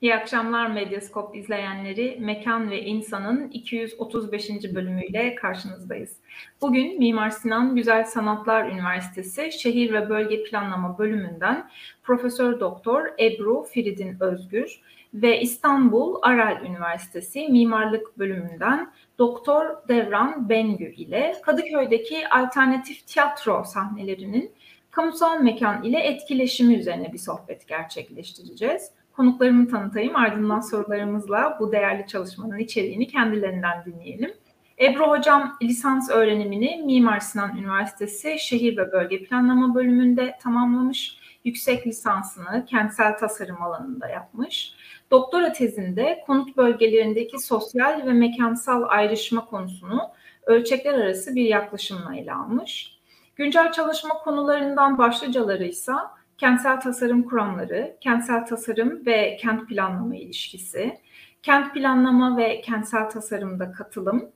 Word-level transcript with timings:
İyi 0.00 0.14
akşamlar 0.14 0.66
Medyaskop 0.66 1.36
izleyenleri. 1.36 2.16
Mekan 2.20 2.70
ve 2.70 2.82
İnsan'ın 2.82 3.48
235. 3.48 4.50
bölümüyle 4.74 5.34
karşınızdayız. 5.34 6.16
Bugün 6.60 6.98
Mimar 6.98 7.30
Sinan 7.30 7.76
Güzel 7.76 8.04
Sanatlar 8.04 8.68
Üniversitesi 8.68 9.52
Şehir 9.52 9.92
ve 9.92 10.08
Bölge 10.08 10.44
Planlama 10.44 10.98
bölümünden 10.98 11.70
Profesör 12.02 12.60
Doktor 12.60 13.06
Ebru 13.20 13.62
Firidin 13.62 14.16
Özgür 14.20 14.80
ve 15.14 15.40
İstanbul 15.40 16.18
Aral 16.22 16.64
Üniversitesi 16.64 17.48
Mimarlık 17.48 18.18
bölümünden 18.18 18.92
Doktor 19.18 19.66
Devran 19.88 20.48
Bengü 20.48 20.94
ile 20.94 21.34
Kadıköy'deki 21.42 22.28
alternatif 22.28 23.06
tiyatro 23.06 23.64
sahnelerinin 23.64 24.52
kamusal 24.90 25.40
mekan 25.40 25.82
ile 25.82 25.98
etkileşimi 25.98 26.74
üzerine 26.74 27.12
bir 27.12 27.18
sohbet 27.18 27.68
gerçekleştireceğiz. 27.68 28.99
Konuklarımı 29.20 29.68
tanıtayım 29.68 30.16
ardından 30.16 30.60
sorularımızla 30.60 31.56
bu 31.60 31.72
değerli 31.72 32.06
çalışmanın 32.06 32.58
içeriğini 32.58 33.08
kendilerinden 33.08 33.84
dinleyelim. 33.84 34.34
Ebru 34.80 35.10
Hocam 35.10 35.56
lisans 35.62 36.10
öğrenimini 36.10 36.82
Mimar 36.86 37.20
Sinan 37.20 37.56
Üniversitesi 37.56 38.38
Şehir 38.38 38.76
ve 38.76 38.92
Bölge 38.92 39.24
Planlama 39.24 39.74
bölümünde 39.74 40.38
tamamlamış. 40.42 41.18
Yüksek 41.44 41.86
lisansını 41.86 42.66
kentsel 42.66 43.18
tasarım 43.18 43.62
alanında 43.62 44.08
yapmış. 44.08 44.74
Doktora 45.10 45.52
tezinde 45.52 46.24
konut 46.26 46.56
bölgelerindeki 46.56 47.38
sosyal 47.38 48.06
ve 48.06 48.12
mekansal 48.12 48.82
ayrışma 48.88 49.44
konusunu 49.44 50.00
ölçekler 50.46 50.94
arası 50.94 51.34
bir 51.34 51.44
yaklaşımla 51.44 52.16
ele 52.16 52.32
almış. 52.32 52.98
Güncel 53.36 53.72
çalışma 53.72 54.14
konularından 54.14 54.98
başlıcaları 54.98 55.64
ise 55.64 55.92
kentsel 56.40 56.80
tasarım 56.80 57.22
kuramları, 57.22 57.96
kentsel 58.00 58.46
tasarım 58.46 59.06
ve 59.06 59.36
kent 59.36 59.68
planlama 59.68 60.16
ilişkisi, 60.16 60.98
kent 61.42 61.74
planlama 61.74 62.36
ve 62.36 62.60
kentsel 62.60 63.10
tasarımda 63.10 63.72
katılım, 63.72 64.30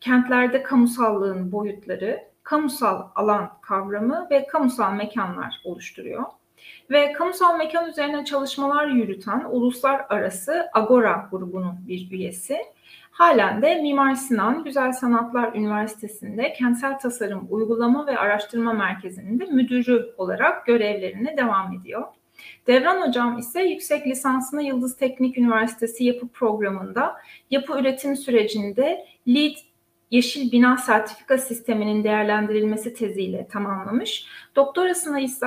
kentlerde 0.00 0.62
kamusallığın 0.62 1.52
boyutları, 1.52 2.20
kamusal 2.42 3.08
alan 3.14 3.50
kavramı 3.62 4.26
ve 4.30 4.46
kamusal 4.46 4.92
mekanlar 4.92 5.60
oluşturuyor. 5.64 6.24
Ve 6.90 7.12
kamusal 7.12 7.58
mekan 7.58 7.88
üzerine 7.88 8.24
çalışmalar 8.24 8.86
yürüten 8.86 9.44
uluslararası 9.50 10.70
Agora 10.72 11.28
grubunun 11.30 11.74
bir 11.88 12.10
üyesi. 12.10 12.58
Halen 13.20 13.62
de 13.62 13.74
Mimar 13.74 14.14
Sinan 14.14 14.64
Güzel 14.64 14.92
Sanatlar 14.92 15.54
Üniversitesi'nde 15.54 16.52
Kentsel 16.52 16.98
Tasarım 16.98 17.46
Uygulama 17.50 18.06
ve 18.06 18.18
Araştırma 18.18 18.72
Merkezi'nin 18.72 19.40
de 19.40 19.44
müdürü 19.44 20.14
olarak 20.18 20.66
görevlerine 20.66 21.36
devam 21.36 21.72
ediyor. 21.72 22.04
Devran 22.66 23.08
Hocam 23.08 23.38
ise 23.38 23.62
yüksek 23.62 24.06
lisansını 24.06 24.62
Yıldız 24.62 24.96
Teknik 24.96 25.38
Üniversitesi 25.38 26.04
Yapı 26.04 26.28
Programı'nda 26.28 27.16
yapı 27.50 27.80
üretim 27.80 28.16
sürecinde 28.16 29.06
LEED 29.28 29.56
Yeşil 30.10 30.52
Bina 30.52 30.76
Sertifika 30.76 31.38
Sistemi'nin 31.38 32.04
değerlendirilmesi 32.04 32.94
teziyle 32.94 33.48
tamamlamış. 33.48 34.26
Doktorasını 34.56 35.20
ise 35.20 35.46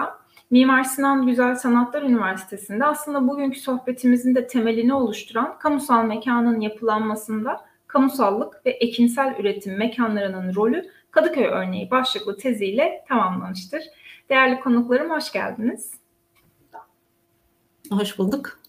Mimar 0.51 0.83
Sinan 0.83 1.27
Güzel 1.27 1.55
Sanatlar 1.55 2.01
Üniversitesi'nde 2.01 2.85
aslında 2.85 3.27
bugünkü 3.27 3.59
sohbetimizin 3.59 4.35
de 4.35 4.47
temelini 4.47 4.93
oluşturan 4.93 5.59
kamusal 5.59 6.03
mekanın 6.03 6.59
yapılanmasında 6.59 7.65
kamusallık 7.87 8.65
ve 8.65 8.69
ekinsel 8.69 9.35
üretim 9.39 9.77
mekanlarının 9.77 10.55
rolü 10.55 10.89
Kadıköy 11.13 11.45
örneği 11.45 11.91
başlıklı 11.91 12.37
teziyle 12.37 13.03
tamamlamıştır. 13.07 13.83
Değerli 14.29 14.59
konuklarım 14.59 15.09
hoş 15.09 15.31
geldiniz. 15.31 15.93
Hoş 17.89 18.17
bulduk. 18.19 18.59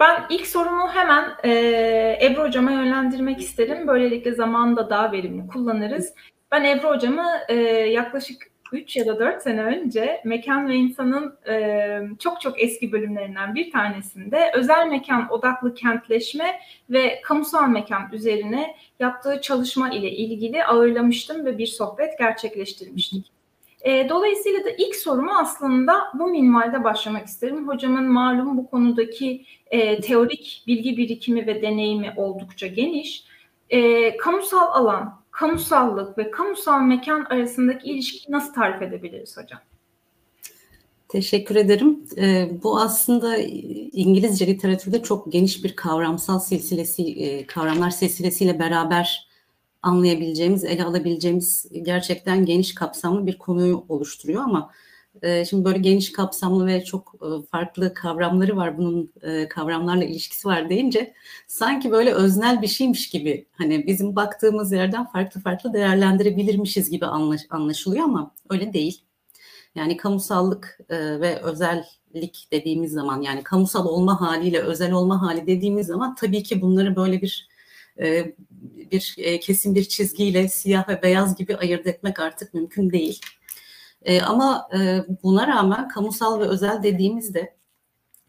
Ben 0.00 0.24
ilk 0.30 0.46
sorumu 0.46 0.88
hemen 0.88 1.32
e, 1.44 2.18
Ebru 2.22 2.42
Hocam'a 2.42 2.70
yönlendirmek 2.70 3.40
isterim. 3.40 3.86
Böylelikle 3.86 4.32
zamanı 4.32 4.76
da 4.76 4.90
daha 4.90 5.12
verimli 5.12 5.48
kullanırız. 5.48 6.14
Ben 6.52 6.64
Ebru 6.64 6.88
hocamı 6.88 7.26
e, 7.48 7.54
yaklaşık 7.88 8.52
3 8.72 8.96
ya 8.96 9.06
da 9.06 9.18
4 9.18 9.42
sene 9.42 9.62
önce 9.62 10.20
Mekan 10.24 10.68
ve 10.68 10.74
İnsan'ın 10.74 11.38
e, 11.48 12.16
çok 12.18 12.40
çok 12.40 12.62
eski 12.62 12.92
bölümlerinden 12.92 13.54
bir 13.54 13.70
tanesinde 13.70 14.50
özel 14.54 14.86
mekan 14.86 15.32
odaklı 15.32 15.74
kentleşme 15.74 16.60
ve 16.90 17.20
kamusal 17.24 17.68
mekan 17.68 18.12
üzerine 18.12 18.76
yaptığı 19.00 19.40
çalışma 19.40 19.90
ile 19.90 20.10
ilgili 20.10 20.64
ağırlamıştım 20.64 21.44
ve 21.44 21.58
bir 21.58 21.66
sohbet 21.66 22.18
gerçekleştirmiştik. 22.18 23.32
E, 23.82 24.08
dolayısıyla 24.08 24.64
da 24.64 24.70
ilk 24.70 24.96
sorumu 24.96 25.32
aslında 25.38 25.94
bu 26.14 26.26
minvalde 26.26 26.84
başlamak 26.84 27.26
isterim. 27.26 27.68
Hocamın 27.68 28.04
malum 28.04 28.58
bu 28.58 28.70
konudaki 28.70 29.44
e, 29.70 30.00
teorik 30.00 30.64
bilgi 30.66 30.96
birikimi 30.96 31.46
ve 31.46 31.62
deneyimi 31.62 32.12
oldukça 32.16 32.66
geniş. 32.66 33.24
E, 33.70 34.16
kamusal 34.16 34.72
alan, 34.72 35.21
kamusallık 35.42 36.18
ve 36.18 36.30
kamusal 36.30 36.80
mekan 36.80 37.24
arasındaki 37.24 37.90
ilişkiyi 37.90 38.32
nasıl 38.32 38.54
tarif 38.54 38.82
edebiliriz 38.82 39.36
hocam? 39.36 39.60
Teşekkür 41.08 41.56
ederim. 41.56 42.04
Ee, 42.16 42.50
bu 42.62 42.80
aslında 42.80 43.36
İngilizce 43.92 44.46
literatürde 44.46 45.02
çok 45.02 45.32
geniş 45.32 45.64
bir 45.64 45.76
kavramsal 45.76 46.38
silsilesi, 46.38 47.02
e, 47.02 47.46
kavramlar 47.46 47.90
silsilesiyle 47.90 48.58
beraber 48.58 49.28
anlayabileceğimiz, 49.82 50.64
ele 50.64 50.84
alabileceğimiz 50.84 51.66
gerçekten 51.82 52.44
geniş 52.44 52.74
kapsamlı 52.74 53.26
bir 53.26 53.38
konuyu 53.38 53.84
oluşturuyor 53.88 54.42
ama 54.42 54.70
şimdi 55.48 55.64
böyle 55.64 55.78
geniş 55.78 56.12
kapsamlı 56.12 56.66
ve 56.66 56.84
çok 56.84 57.14
e, 57.22 57.46
farklı 57.50 57.94
kavramları 57.94 58.56
var. 58.56 58.78
Bunun 58.78 59.12
e, 59.22 59.48
kavramlarla 59.48 60.04
ilişkisi 60.04 60.48
var 60.48 60.70
deyince 60.70 61.14
sanki 61.46 61.90
böyle 61.90 62.12
öznel 62.12 62.62
bir 62.62 62.66
şeymiş 62.66 63.10
gibi 63.10 63.46
hani 63.52 63.86
bizim 63.86 64.16
baktığımız 64.16 64.72
yerden 64.72 65.04
farklı 65.06 65.40
farklı 65.40 65.72
değerlendirebilirmişiz 65.72 66.90
gibi 66.90 67.06
anlaşılıyor 67.50 68.04
ama 68.04 68.34
öyle 68.50 68.72
değil. 68.72 69.02
Yani 69.74 69.96
kamusallık 69.96 70.78
e, 70.88 71.20
ve 71.20 71.40
özellik 71.42 72.48
dediğimiz 72.52 72.92
zaman 72.92 73.22
yani 73.22 73.42
kamusal 73.42 73.86
olma 73.86 74.20
haliyle 74.20 74.60
özel 74.60 74.92
olma 74.92 75.22
hali 75.22 75.46
dediğimiz 75.46 75.86
zaman 75.86 76.14
tabii 76.14 76.42
ki 76.42 76.60
bunları 76.60 76.96
böyle 76.96 77.22
bir 77.22 77.52
bir 78.90 79.16
kesin 79.40 79.74
bir 79.74 79.84
çizgiyle 79.84 80.48
siyah 80.48 80.88
ve 80.88 81.02
beyaz 81.02 81.36
gibi 81.36 81.56
ayırt 81.56 81.86
etmek 81.86 82.20
artık 82.20 82.54
mümkün 82.54 82.90
değil. 82.90 83.20
E, 84.04 84.20
ama 84.20 84.68
e, 84.78 85.04
buna 85.22 85.46
rağmen 85.46 85.88
kamusal 85.88 86.40
ve 86.40 86.44
özel 86.44 86.82
dediğimizde 86.82 87.54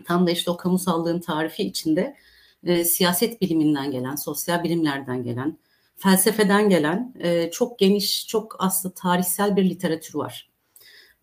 tam 0.06 0.28
da 0.28 0.32
işte 0.32 0.52
o 0.52 0.58
kamusallığın 0.58 1.20
tarifi 1.20 1.64
içinde 1.64 2.16
e, 2.64 2.86
siyaset 2.86 3.42
biliminden 3.42 3.92
gelen, 3.92 4.16
sosyal 4.16 4.64
bilimlerden 4.64 5.24
gelen, 5.24 5.58
felsefeden 5.98 6.70
gelen 6.70 7.14
e, 7.20 7.52
çok 7.52 7.80
geniş, 7.80 8.28
çok 8.28 8.56
aslında 8.60 8.96
tarihsel 8.96 9.56
bir 9.56 9.70
literatür 9.70 10.16
var. 10.16 10.50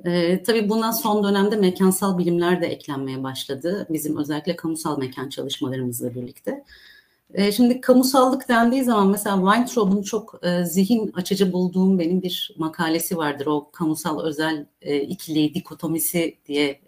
E, 0.05 0.43
tabii 0.43 0.69
buna 0.69 0.93
son 0.93 1.25
dönemde 1.25 1.57
mekansal 1.57 2.19
bilimler 2.19 2.63
de 2.63 2.67
eklenmeye 2.67 3.23
başladı. 3.23 3.87
Bizim 3.91 4.17
özellikle 4.17 4.57
kamusal 4.57 4.99
mekan 4.99 5.29
çalışmalarımızla 5.29 6.15
birlikte. 6.15 6.65
E, 7.35 7.53
şimdi 7.53 7.81
kamusallık 7.81 8.49
dendiği 8.49 8.85
zaman 8.85 9.09
mesela 9.09 9.37
Weintraub'un 9.37 10.03
çok 10.03 10.41
e, 10.43 10.65
zihin 10.65 11.13
açıcı 11.15 11.53
bulduğum 11.53 11.99
benim 11.99 12.23
bir 12.23 12.55
makalesi 12.59 13.17
vardır. 13.17 13.47
O 13.47 13.71
kamusal 13.71 14.25
özel 14.25 14.67
e, 14.83 15.01
ikili 15.01 15.55
dikotomisi 15.55 16.39
diye 16.47 16.81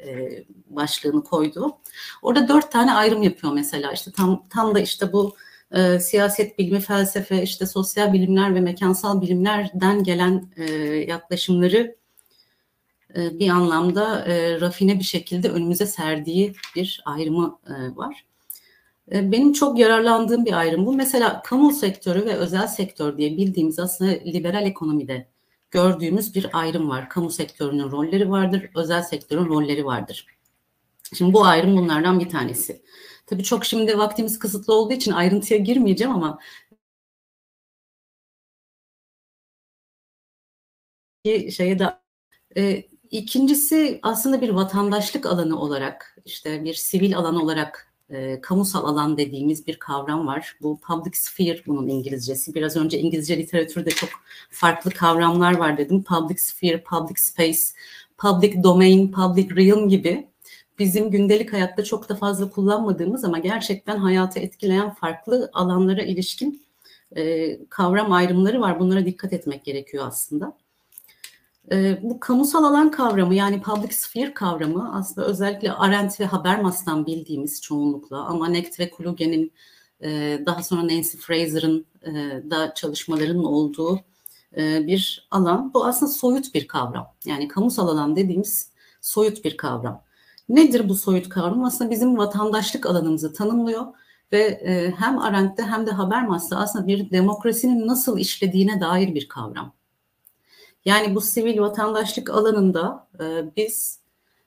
başlığını 0.71 1.25
koydu. 1.25 1.79
Orada 2.23 2.49
dört 2.49 2.73
tane 2.73 2.93
ayrım 2.93 3.23
yapıyor 3.23 3.53
mesela. 3.53 3.93
İşte 3.93 4.13
tam 4.13 4.45
tam 4.51 4.75
da 4.75 4.81
işte 4.81 5.13
bu 5.13 5.35
siyaset 6.01 6.59
bilimi, 6.59 6.81
felsefe, 6.81 7.43
işte 7.43 7.67
sosyal 7.67 8.13
bilimler 8.13 8.55
ve 8.55 8.61
mekansal 8.61 9.21
bilimlerden 9.23 10.05
gelen 10.05 10.49
yaklaşımları 11.07 11.97
bir 13.17 13.49
anlamda 13.49 14.27
rafine 14.61 14.99
bir 14.99 15.05
şekilde 15.05 15.49
önümüze 15.51 15.87
serdiği 15.87 16.55
bir 16.77 17.03
ayrımı 17.05 17.59
var. 17.97 18.25
E, 19.13 19.33
benim 19.33 19.53
çok 19.53 19.79
yararlandığım 19.79 20.45
bir 20.45 20.53
ayrım 20.53 20.87
bu. 20.87 20.93
Mesela 20.93 21.43
kamu 21.43 21.73
sektörü 21.73 22.27
ve 22.27 22.35
özel 22.37 22.67
sektör 22.67 23.19
diye 23.19 23.37
bildiğimiz 23.37 23.79
aslında 23.79 24.11
liberal 24.11 24.67
ekonomide 24.67 25.29
gördüğümüz 25.71 26.35
bir 26.35 26.47
ayrım 26.53 26.89
var. 26.91 27.09
Kamu 27.09 27.31
sektörünün 27.31 27.91
rolleri 27.91 28.31
vardır, 28.31 28.71
özel 28.77 29.03
sektörün 29.03 29.47
rolleri 29.47 29.85
vardır. 29.85 30.27
Şimdi 31.15 31.33
bu 31.33 31.45
ayrım 31.45 31.77
bunlardan 31.77 32.21
bir 32.21 32.29
tanesi. 32.29 32.83
Tabii 33.27 33.45
çok 33.45 33.65
şimdi 33.65 33.99
vaktimiz 33.99 34.39
kısıtlı 34.39 34.75
olduğu 34.75 34.93
için 34.93 35.13
ayrıntıya 35.13 35.61
girmeyeceğim 35.61 36.15
ama 36.15 36.39
şeye 41.51 41.79
de 41.79 41.99
e, 42.57 42.83
ikincisi 43.11 44.01
aslında 44.03 44.41
bir 44.41 44.49
vatandaşlık 44.49 45.27
alanı 45.27 45.61
olarak 45.61 46.17
işte 46.25 46.65
bir 46.65 46.75
sivil 46.75 47.17
alan 47.17 47.37
olarak 47.37 47.92
e, 48.13 48.41
kamusal 48.41 48.85
alan 48.85 49.17
dediğimiz 49.17 49.67
bir 49.67 49.77
kavram 49.79 50.27
var. 50.27 50.57
Bu 50.63 50.81
public 50.81 51.13
sphere 51.15 51.63
bunun 51.67 51.89
İngilizcesi. 51.89 52.55
Biraz 52.55 52.77
önce 52.77 52.99
İngilizce 52.99 53.37
literatürde 53.37 53.91
çok 53.91 54.11
farklı 54.51 54.91
kavramlar 54.91 55.57
var 55.57 55.79
dedim. 55.79 56.03
Public 56.05 56.39
sphere, 56.39 56.83
public 56.83 57.17
space, 57.17 57.61
public 58.19 58.63
domain, 58.63 59.13
public 59.13 59.57
realm 59.57 59.89
gibi 59.89 60.27
bizim 60.79 61.11
gündelik 61.11 61.53
hayatta 61.53 61.85
çok 61.85 62.09
da 62.09 62.17
fazla 62.17 62.51
kullanmadığımız 62.51 63.25
ama 63.25 63.39
gerçekten 63.39 63.97
hayatı 63.97 64.39
etkileyen 64.41 64.95
farklı 64.95 65.51
alanlara 65.53 66.03
ilişkin 66.03 66.63
e, 67.17 67.59
kavram 67.69 68.13
ayrımları 68.13 68.61
var. 68.61 68.81
Bunlara 68.81 69.07
dikkat 69.07 69.33
etmek 69.33 69.65
gerekiyor 69.65 70.05
aslında. 70.07 70.62
E, 71.71 71.99
bu 72.03 72.21
kamusal 72.21 72.65
alan 72.65 72.91
kavramı 72.91 73.35
yani 73.35 73.63
public 73.63 73.93
sphere 73.93 74.35
kavramı 74.35 74.95
aslında 74.95 75.27
özellikle 75.27 75.73
Arendt 75.73 76.21
ve 76.21 76.25
Habermas'tan 76.25 77.07
bildiğimiz 77.07 77.63
çoğunlukla 77.63 78.25
ama 78.25 78.49
Necht 78.49 78.81
ve 78.81 78.91
Kluge'nin 78.91 79.53
e, 80.03 80.41
daha 80.47 80.63
sonra 80.63 80.83
Nancy 80.83 81.17
Fraser'ın 81.17 81.87
e, 82.03 82.13
da 82.51 82.75
çalışmalarının 82.75 83.45
olduğu 83.45 84.01
e, 84.57 84.87
bir 84.87 85.29
alan. 85.31 85.75
Bu 85.75 85.85
aslında 85.85 86.13
soyut 86.13 86.55
bir 86.55 86.69
kavram. 86.69 87.15
Yani 87.27 87.49
kamusal 87.49 87.89
alan 87.89 88.17
dediğimiz 88.17 88.71
soyut 89.01 89.45
bir 89.45 89.57
kavram. 89.57 90.03
Nedir 90.49 90.89
bu 90.89 90.95
soyut 90.95 91.29
kavram? 91.29 91.65
Aslında 91.65 91.91
bizim 91.91 92.19
vatandaşlık 92.19 92.87
alanımızı 92.87 93.33
tanımlıyor 93.33 93.87
ve 94.33 94.63
hem 94.99 95.19
Arendt'te 95.19 95.63
hem 95.63 95.87
de 95.87 95.91
Habermas'ta 95.91 96.57
aslında 96.57 96.87
bir 96.87 97.11
demokrasinin 97.11 97.87
nasıl 97.87 98.19
işlediğine 98.19 98.81
dair 98.81 99.15
bir 99.15 99.29
kavram. 99.29 99.73
Yani 100.85 101.15
bu 101.15 101.21
sivil 101.21 101.59
vatandaşlık 101.61 102.31
alanında 102.31 103.09
e, 103.21 103.57
biz 103.57 104.01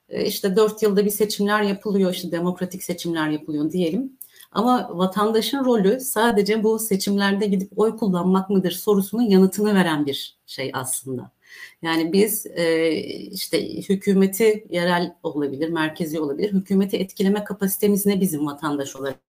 e, 0.10 0.26
işte 0.26 0.56
dört 0.56 0.82
yılda 0.84 1.06
bir 1.06 1.10
seçimler 1.10 1.62
yapılıyor, 1.62 2.14
işte 2.14 2.32
demokratik 2.32 2.84
seçimler 2.84 3.30
yapılıyor 3.30 3.72
diyelim. 3.72 4.18
Ama 4.52 4.98
vatandaşın 4.98 5.66
rolü 5.66 6.00
sadece 6.00 6.64
bu 6.64 6.80
seçimlerde 6.80 7.46
gidip 7.46 7.80
oy 7.80 7.98
kullanmak 7.98 8.50
mıdır 8.50 8.72
sorusunun 8.72 9.22
yanıtını 9.22 9.76
veren 9.76 10.06
bir 10.06 10.38
şey 10.46 10.72
aslında. 10.74 11.32
Yani 11.82 12.14
biz 12.14 12.46
e, 12.46 12.92
işte 13.32 13.80
hükümeti 13.90 14.68
yerel 14.70 15.16
olabilir, 15.24 15.70
merkezi 15.70 16.20
olabilir. 16.20 16.54
Hükümeti 16.54 16.98
etkileme 16.98 17.44
kapasitemiz 17.44 18.06
ne 18.06 18.22
bizim 18.22 18.46
vatandaş 18.46 18.96
olarak? 18.96 19.35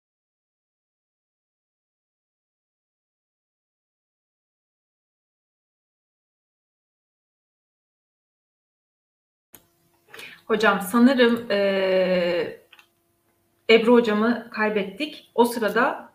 Hocam 10.49 10.81
sanırım 10.91 11.51
e, 11.51 12.59
Ebru 13.69 13.93
hocamı 13.93 14.49
kaybettik. 14.51 15.31
O 15.35 15.45
sırada 15.45 16.09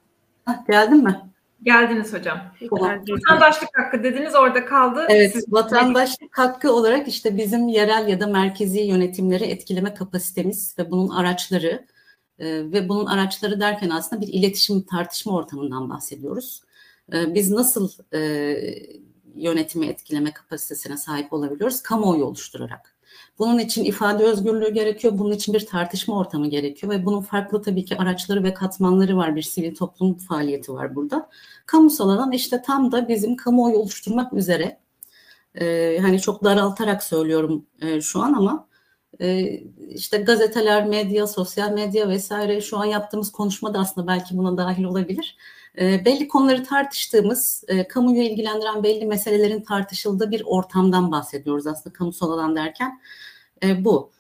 Hah, 0.45 0.67
geldin 0.67 1.05
mi? 1.05 1.21
Geldiniz 1.63 2.13
hocam. 2.13 2.39
Vatandaşlık 2.71 3.69
hakkı 3.79 4.03
dediniz 4.03 4.35
orada 4.35 4.65
kaldı. 4.65 5.07
Evet, 5.09 5.33
Siz... 5.33 5.53
vatandaşlık 5.53 6.39
hakkı 6.39 6.73
olarak 6.73 7.09
işte 7.09 7.37
bizim 7.37 7.69
yerel 7.69 8.09
ya 8.09 8.21
da 8.21 8.27
merkezi 8.27 8.81
yönetimleri 8.81 9.45
etkileme 9.45 9.95
kapasitemiz 9.95 10.75
ve 10.79 10.91
bunun 10.91 11.09
araçları 11.09 11.87
e, 12.39 12.47
ve 12.73 12.89
bunun 12.89 13.07
araçları 13.07 13.61
derken 13.61 13.91
aslında 13.91 14.23
bir 14.23 14.29
iletişim 14.29 14.83
tartışma 14.83 15.33
ortamından 15.33 15.91
bahsediyoruz. 15.91 16.63
E, 17.13 17.35
biz 17.35 17.51
nasıl 17.51 17.91
e, 18.15 18.21
yönetimi 19.35 19.87
etkileme 19.87 20.33
kapasitesine 20.33 20.97
sahip 20.97 21.33
olabiliyoruz? 21.33 21.83
Kamuoyu 21.83 22.25
oluşturarak. 22.25 22.94
Bunun 23.39 23.59
için 23.59 23.85
ifade 23.85 24.25
özgürlüğü 24.25 24.75
gerekiyor, 24.75 25.19
bunun 25.19 25.33
için 25.33 25.55
bir 25.55 25.67
tartışma 25.67 26.19
ortamı 26.19 26.47
gerekiyor 26.51 26.93
ve 26.93 27.07
bunun 27.07 27.21
farklı 27.21 27.63
tabii 27.63 27.85
ki 27.85 27.99
araçları 27.99 28.45
ve 28.45 28.55
katmanları 28.55 29.17
var. 29.17 29.37
Bir 29.37 29.43
sivil 29.43 29.75
toplum 29.75 30.15
faaliyeti 30.15 30.73
var 30.73 30.95
burada. 30.95 31.31
Kamusal 31.67 32.09
alan 32.09 32.33
işte 32.33 32.63
tam 32.63 32.93
da 32.93 33.09
bizim 33.09 33.37
kamuoyu 33.37 33.77
oluşturmak 33.77 34.33
üzere, 34.33 34.79
e, 35.55 35.99
hani 36.03 36.21
çok 36.21 36.45
daraltarak 36.45 37.03
söylüyorum 37.03 37.67
e, 37.83 38.01
şu 38.01 38.21
an 38.23 38.33
ama 38.33 38.69
e, 39.21 39.45
işte 39.89 40.19
gazeteler, 40.19 40.87
medya, 40.87 41.27
sosyal 41.27 41.73
medya 41.73 42.09
vesaire 42.09 42.61
şu 42.61 42.79
an 42.79 42.85
yaptığımız 42.85 43.33
konuşma 43.33 43.75
da 43.75 43.79
aslında 43.79 44.07
belki 44.07 44.39
buna 44.39 44.57
dahil 44.57 44.85
olabilir. 44.85 45.37
E, 45.79 46.05
belli 46.05 46.29
konuları 46.29 46.65
tartıştığımız, 46.65 47.65
e, 47.69 47.89
kamuyu 47.89 48.23
ilgilendiren 48.23 48.83
belli 48.83 49.07
meselelerin 49.07 49.61
tartışıldığı 49.61 50.31
bir 50.31 50.43
ortamdan 50.47 51.13
bahsediyoruz 51.13 51.67
aslında 51.67 51.93
kamusal 51.93 52.31
alan 52.31 52.57
derken 52.57 53.01
e, 53.65 53.85
bu. 53.85 54.11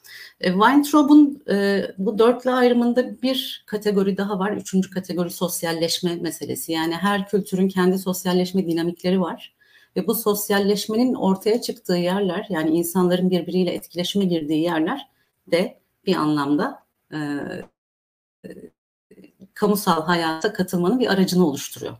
E, 0.41 0.53
Weintraub'un 0.53 1.43
e, 1.51 1.83
bu 1.99 2.19
dörtlü 2.19 2.51
ayrımında 2.51 3.23
bir 3.23 3.65
kategori 3.67 4.17
daha 4.17 4.39
var. 4.39 4.53
Üçüncü 4.53 4.91
kategori 4.91 5.31
sosyalleşme 5.31 6.17
meselesi. 6.17 6.73
Yani 6.73 6.95
her 6.95 7.29
kültürün 7.29 7.69
kendi 7.69 7.99
sosyalleşme 7.99 8.67
dinamikleri 8.67 9.21
var. 9.21 9.55
Ve 9.97 10.07
bu 10.07 10.15
sosyalleşmenin 10.15 11.15
ortaya 11.15 11.61
çıktığı 11.61 11.97
yerler 11.97 12.47
yani 12.49 12.71
insanların 12.71 13.31
birbiriyle 13.31 13.71
etkileşime 13.71 14.25
girdiği 14.25 14.63
yerler 14.63 15.09
de 15.51 15.79
bir 16.07 16.15
anlamda 16.15 16.85
kamusal 19.55 20.03
hayata 20.03 20.53
katılmanın 20.53 21.01
bir 21.01 21.13
aracını 21.13 21.47
oluşturuyor. 21.47 21.97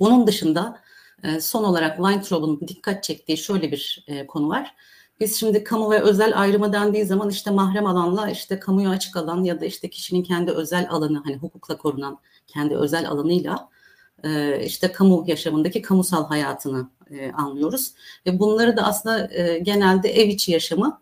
Bunun 0.00 0.26
dışında 0.26 0.80
e, 1.22 1.40
son 1.40 1.64
olarak 1.64 1.96
Weintraub'un 1.96 2.60
dikkat 2.68 3.02
çektiği 3.04 3.36
şöyle 3.36 3.72
bir 3.72 4.04
e, 4.06 4.26
konu 4.26 4.48
var. 4.48 4.74
Biz 5.20 5.40
şimdi 5.40 5.64
kamu 5.64 5.90
ve 5.90 6.00
özel 6.00 6.40
ayrımı 6.40 6.72
dendiği 6.72 7.04
zaman 7.04 7.30
işte 7.30 7.50
mahrem 7.50 7.86
alanla 7.86 8.30
işte 8.30 8.58
kamuya 8.58 8.90
açık 8.90 9.16
alan 9.16 9.44
ya 9.44 9.60
da 9.60 9.64
işte 9.64 9.90
kişinin 9.90 10.22
kendi 10.22 10.50
özel 10.50 10.86
alanı 10.90 11.22
hani 11.24 11.36
hukukla 11.36 11.78
korunan 11.78 12.18
kendi 12.46 12.76
özel 12.76 13.08
alanıyla 13.08 13.68
e, 14.24 14.60
işte 14.64 14.92
kamu 14.92 15.24
yaşamındaki 15.26 15.82
kamusal 15.82 16.26
hayatını 16.26 16.90
anlıyoruz. 17.34 17.94
Ve 18.26 18.38
bunları 18.38 18.76
da 18.76 18.82
aslında 18.82 19.26
genelde 19.58 20.08
ev 20.08 20.28
içi 20.28 20.52
yaşamı 20.52 21.00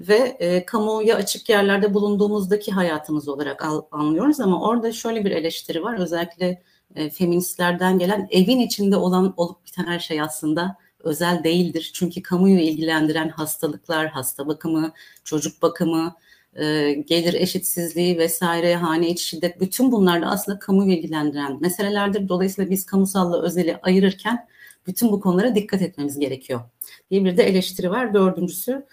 ve 0.00 0.36
e, 0.40 0.66
kamuoya 0.66 1.16
açık 1.16 1.48
yerlerde 1.48 1.94
bulunduğumuzdaki 1.94 2.72
hayatımız 2.72 3.28
olarak 3.28 3.64
al, 3.64 3.82
anlıyoruz 3.90 4.40
ama 4.40 4.62
orada 4.62 4.92
şöyle 4.92 5.24
bir 5.24 5.30
eleştiri 5.30 5.82
var 5.82 5.98
özellikle 5.98 6.62
e, 6.94 7.10
feministlerden 7.10 7.98
gelen 7.98 8.28
evin 8.30 8.60
içinde 8.60 8.96
olan 8.96 9.34
olup 9.36 9.66
biten 9.66 9.84
her 9.84 9.98
şey 9.98 10.20
aslında 10.20 10.76
özel 11.00 11.44
değildir. 11.44 11.90
Çünkü 11.94 12.22
kamuyu 12.22 12.58
ilgilendiren 12.58 13.28
hastalıklar, 13.28 14.08
hasta 14.08 14.46
bakımı, 14.46 14.92
çocuk 15.24 15.62
bakımı, 15.62 16.14
e, 16.54 16.92
gelir 16.92 17.34
eşitsizliği 17.34 18.18
vesaire, 18.18 18.74
hane 18.74 19.08
içi 19.08 19.24
şiddet 19.24 19.60
bütün 19.60 19.92
bunlar 19.92 20.22
da 20.22 20.26
aslında 20.26 20.58
kamuyu 20.58 20.92
ilgilendiren 20.92 21.60
meselelerdir. 21.60 22.28
Dolayısıyla 22.28 22.70
biz 22.70 22.86
kamusalla 22.86 23.42
özeli 23.42 23.76
ayırırken 23.82 24.46
bütün 24.86 25.12
bu 25.12 25.20
konulara 25.20 25.54
dikkat 25.54 25.82
etmemiz 25.82 26.18
gerekiyor 26.18 26.60
diye 27.10 27.24
bir 27.24 27.36
de 27.36 27.42
eleştiri 27.42 27.90
var. 27.90 28.14
Dördüncüsü 28.14 28.86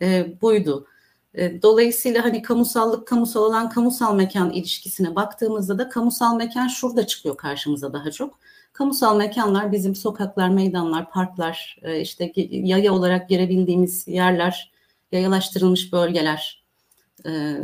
e, 0.00 0.40
buydu. 0.42 0.86
E, 1.34 1.62
dolayısıyla 1.62 2.24
hani 2.24 2.42
kamusallık, 2.42 3.06
kamusal 3.08 3.44
alan, 3.44 3.70
kamusal 3.70 4.14
mekan 4.14 4.50
ilişkisine 4.50 5.16
baktığımızda 5.16 5.78
da 5.78 5.88
kamusal 5.88 6.36
mekan 6.36 6.68
şurada 6.68 7.06
çıkıyor 7.06 7.36
karşımıza 7.36 7.92
daha 7.92 8.10
çok. 8.10 8.38
Kamusal 8.72 9.16
mekanlar 9.16 9.72
bizim 9.72 9.94
sokaklar, 9.94 10.48
meydanlar, 10.48 11.10
parklar, 11.10 11.78
e, 11.82 12.00
işte 12.00 12.32
yaya 12.50 12.92
olarak 12.92 13.28
girebildiğimiz 13.28 14.08
yerler, 14.08 14.72
yayalaştırılmış 15.12 15.92
bölgeler, 15.92 16.64
e, 17.26 17.56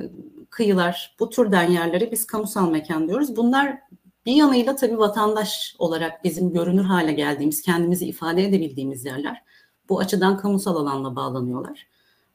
kıyılar, 0.50 1.16
bu 1.20 1.30
türden 1.30 1.70
yerleri 1.70 2.12
biz 2.12 2.26
kamusal 2.26 2.70
mekan 2.70 3.08
diyoruz. 3.08 3.36
Bunlar 3.36 3.78
bir 4.26 4.32
yanıyla 4.32 4.76
tabii 4.76 4.98
vatandaş 4.98 5.76
olarak 5.78 6.24
bizim 6.24 6.52
görünür 6.52 6.84
hale 6.84 7.12
geldiğimiz, 7.12 7.62
kendimizi 7.62 8.06
ifade 8.06 8.44
edebildiğimiz 8.44 9.04
yerler. 9.04 9.42
Bu 9.88 9.98
açıdan 9.98 10.36
kamusal 10.36 10.76
alanla 10.76 11.16
bağlanıyorlar. 11.16 11.86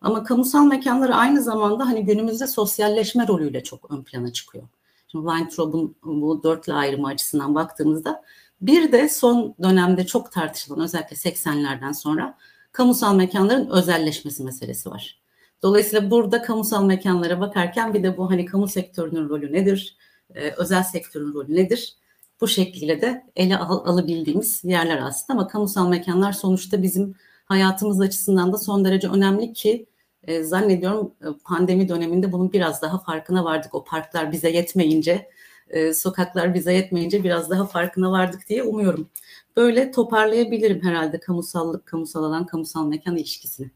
Ama 0.04 0.24
kamusal 0.24 0.66
mekanlar 0.66 1.10
aynı 1.10 1.42
zamanda 1.42 1.88
hani 1.88 2.06
günümüzde 2.06 2.48
sosyalleşme 2.48 3.28
rolüyle 3.28 3.64
çok 3.64 3.92
ön 3.92 4.04
plana 4.04 4.34
çıkıyor. 4.34 4.64
Şimdi 5.08 5.28
Weintraub'un 5.28 5.96
bu 6.04 6.44
dörtlü 6.44 6.74
ayrımı 6.74 7.08
açısından 7.08 7.56
baktığımızda 7.56 8.24
bir 8.62 8.92
de 8.92 9.10
son 9.10 9.56
dönemde 9.64 10.06
çok 10.06 10.32
tartışılan 10.32 10.80
özellikle 10.80 11.16
80'lerden 11.16 11.92
sonra 11.92 12.38
kamusal 12.72 13.16
mekanların 13.16 13.70
özelleşmesi 13.70 14.44
meselesi 14.44 14.90
var. 14.90 15.20
Dolayısıyla 15.64 16.12
burada 16.12 16.42
kamusal 16.42 16.86
mekanlara 16.86 17.40
bakarken 17.40 17.94
bir 17.94 18.04
de 18.04 18.18
bu 18.18 18.32
hani 18.32 18.46
kamu 18.46 18.68
sektörünün 18.68 19.30
rolü 19.30 19.54
nedir, 19.54 19.98
ee, 20.36 20.52
özel 20.58 20.84
sektörün 20.84 21.34
rolü 21.34 21.56
nedir? 21.56 21.96
Bu 22.42 22.48
şekliyle 22.48 23.02
de 23.02 23.26
ele 23.36 23.58
al, 23.58 23.86
alabildiğimiz 23.86 24.64
yerler 24.64 24.98
aslında 24.98 25.40
ama 25.40 25.48
kamusal 25.48 25.90
mekanlar 25.90 26.32
sonuçta 26.32 26.82
bizim 26.82 27.16
hayatımız 27.46 28.02
açısından 28.02 28.54
da 28.54 28.58
son 28.58 28.86
derece 28.86 29.08
önemli 29.08 29.54
ki 29.54 29.86
e, 30.28 30.44
zannediyorum 30.44 31.12
pandemi 31.46 31.90
döneminde 31.90 32.32
bunun 32.32 32.54
biraz 32.54 32.82
daha 32.82 33.00
farkına 33.00 33.46
vardık. 33.46 33.76
O 33.76 33.84
parklar 33.84 34.32
bize 34.32 34.50
yetmeyince, 34.50 35.30
e, 35.70 35.94
sokaklar 35.94 36.54
bize 36.54 36.74
yetmeyince 36.74 37.24
biraz 37.24 37.50
daha 37.50 37.66
farkına 37.66 38.12
vardık 38.12 38.50
diye 38.50 38.64
umuyorum. 38.64 39.10
Böyle 39.58 39.92
toparlayabilirim 39.92 40.84
herhalde 40.84 41.20
kamusallık, 41.20 41.86
kamusal 41.86 42.24
alan, 42.24 42.46
kamusal 42.46 42.88
mekan 42.88 43.18
ilişkisini. 43.18 43.72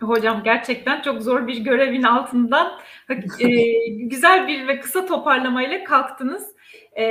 Hocam 0.00 0.42
gerçekten 0.44 1.02
çok 1.02 1.22
zor 1.22 1.46
bir 1.46 1.56
görevin 1.56 2.02
altından 2.02 2.72
e, 3.40 3.88
güzel 3.88 4.48
bir 4.48 4.68
ve 4.68 4.80
kısa 4.80 5.06
toparlamayla 5.06 5.84
kalktınız. 5.84 6.54
E, 6.98 7.04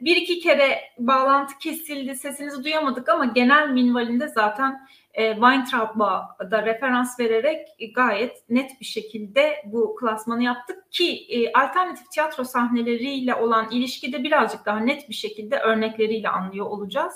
bir 0.00 0.16
iki 0.16 0.40
kere 0.40 0.78
bağlantı 0.98 1.58
kesildi, 1.58 2.14
sesinizi 2.14 2.64
duyamadık 2.64 3.08
ama 3.08 3.24
genel 3.24 3.68
minvalinde 3.68 4.28
zaten 4.28 4.86
e, 5.16 5.32
Weintraub'a 5.32 6.36
da 6.50 6.66
referans 6.66 7.20
vererek 7.20 7.68
gayet 7.94 8.50
net 8.50 8.80
bir 8.80 8.84
şekilde 8.84 9.54
bu 9.64 9.96
klasmanı 9.96 10.42
yaptık 10.42 10.92
ki 10.92 11.26
e, 11.28 11.52
alternatif 11.52 12.10
tiyatro 12.10 12.44
sahneleriyle 12.44 13.34
olan 13.34 13.70
ilişkide 13.70 14.24
birazcık 14.24 14.66
daha 14.66 14.80
net 14.80 15.08
bir 15.08 15.14
şekilde 15.14 15.58
örnekleriyle 15.58 16.28
anlıyor 16.28 16.66
olacağız. 16.66 17.14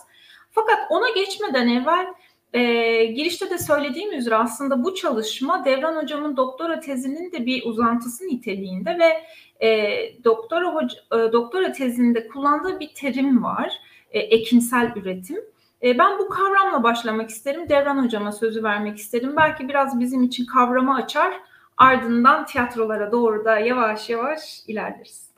Fakat 0.50 0.78
ona 0.90 1.10
geçmeden 1.10 1.68
evvel 1.68 2.06
e, 2.52 3.04
girişte 3.04 3.50
de 3.50 3.58
söylediğim 3.58 4.12
üzere 4.12 4.34
aslında 4.34 4.84
bu 4.84 4.94
çalışma 4.94 5.64
Devran 5.64 5.96
Hocam'ın 6.02 6.36
doktora 6.36 6.80
tezinin 6.80 7.32
de 7.32 7.46
bir 7.46 7.62
uzantısı 7.64 8.26
niteliğinde 8.26 8.98
ve 8.98 9.24
e, 9.66 10.24
doktora, 10.24 10.74
hoca, 10.74 10.98
e, 11.12 11.32
doktora 11.32 11.72
tezinde 11.72 12.28
kullandığı 12.28 12.80
bir 12.80 12.94
terim 12.94 13.42
var, 13.42 13.72
e, 14.10 14.18
ekinsel 14.18 14.92
üretim. 14.96 15.38
E, 15.82 15.98
ben 15.98 16.18
bu 16.18 16.28
kavramla 16.28 16.82
başlamak 16.82 17.30
isterim, 17.30 17.68
Devran 17.68 18.04
Hocam'a 18.04 18.32
sözü 18.32 18.62
vermek 18.62 18.98
isterim. 18.98 19.36
Belki 19.36 19.68
biraz 19.68 20.00
bizim 20.00 20.22
için 20.22 20.46
kavramı 20.46 20.94
açar, 20.94 21.40
ardından 21.76 22.46
tiyatrolara 22.46 23.12
doğru 23.12 23.44
da 23.44 23.58
yavaş 23.58 24.10
yavaş 24.10 24.62
ilerleriz. 24.66 25.30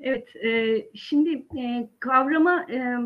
Evet, 0.00 0.36
e, 0.36 0.82
şimdi 0.94 1.46
e, 1.58 1.88
kavrama 2.00 2.66
e, 2.70 2.96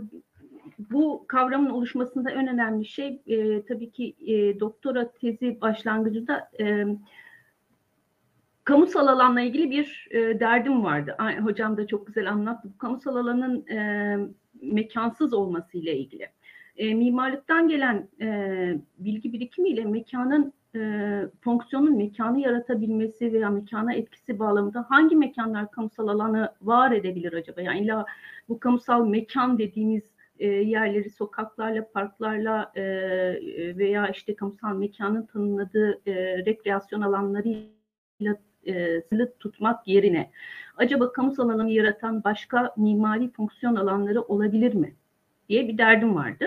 bu 0.78 1.24
kavramın 1.28 1.70
oluşmasında 1.70 2.30
en 2.30 2.48
önemli 2.48 2.84
şey 2.84 3.22
e, 3.26 3.62
tabii 3.62 3.90
ki 3.90 4.14
e, 4.26 4.60
doktora 4.60 5.12
tezi 5.12 5.60
başlangıcında 5.60 6.50
e, 6.60 6.86
kamusal 8.64 9.06
alanla 9.06 9.40
ilgili 9.40 9.70
bir 9.70 10.08
e, 10.10 10.40
derdim 10.40 10.84
vardı. 10.84 11.16
Hocam 11.42 11.76
da 11.76 11.86
çok 11.86 12.06
güzel 12.06 12.30
anlattı. 12.30 12.68
Bu 12.74 12.78
kamusal 12.78 13.16
alanın 13.16 13.66
e, 13.66 14.16
mekansız 14.62 15.32
olması 15.32 15.78
ile 15.78 15.96
ilgili. 15.96 16.28
E, 16.76 16.94
mimarlıktan 16.94 17.68
gelen 17.68 18.08
e, 18.20 18.28
bilgi 18.98 19.32
birikimiyle 19.32 19.84
mekanın 19.84 20.52
e, 20.74 20.80
fonksiyonun 21.40 21.96
mekanı 21.96 22.40
yaratabilmesi 22.40 23.32
veya 23.32 23.50
mekana 23.50 23.94
etkisi 23.94 24.38
bağlamında 24.38 24.86
hangi 24.88 25.16
mekanlar 25.16 25.70
kamusal 25.70 26.08
alanı 26.08 26.52
var 26.62 26.92
edebilir 26.92 27.32
acaba? 27.32 27.60
Yani 27.60 27.80
illa 27.80 28.06
bu 28.48 28.60
kamusal 28.60 29.06
mekan 29.06 29.58
dediğimiz 29.58 30.02
e, 30.38 30.46
yerleri 30.46 31.10
sokaklarla, 31.10 31.88
parklarla 31.92 32.72
e, 32.74 32.82
veya 33.78 34.08
işte 34.08 34.36
kamusal 34.36 34.76
mekanın 34.76 35.26
tanımladığı 35.26 36.00
e, 36.06 36.44
rekreasyon 36.44 37.00
alanlarıyla 37.00 38.36
e, 38.66 39.02
tutmak 39.40 39.88
yerine 39.88 40.30
acaba 40.76 41.12
kamusal 41.12 41.48
alanı 41.48 41.70
yaratan 41.70 42.24
başka 42.24 42.74
mimari 42.76 43.30
fonksiyon 43.30 43.76
alanları 43.76 44.22
olabilir 44.22 44.74
mi 44.74 44.94
diye 45.48 45.68
bir 45.68 45.78
derdim 45.78 46.14
vardı. 46.14 46.44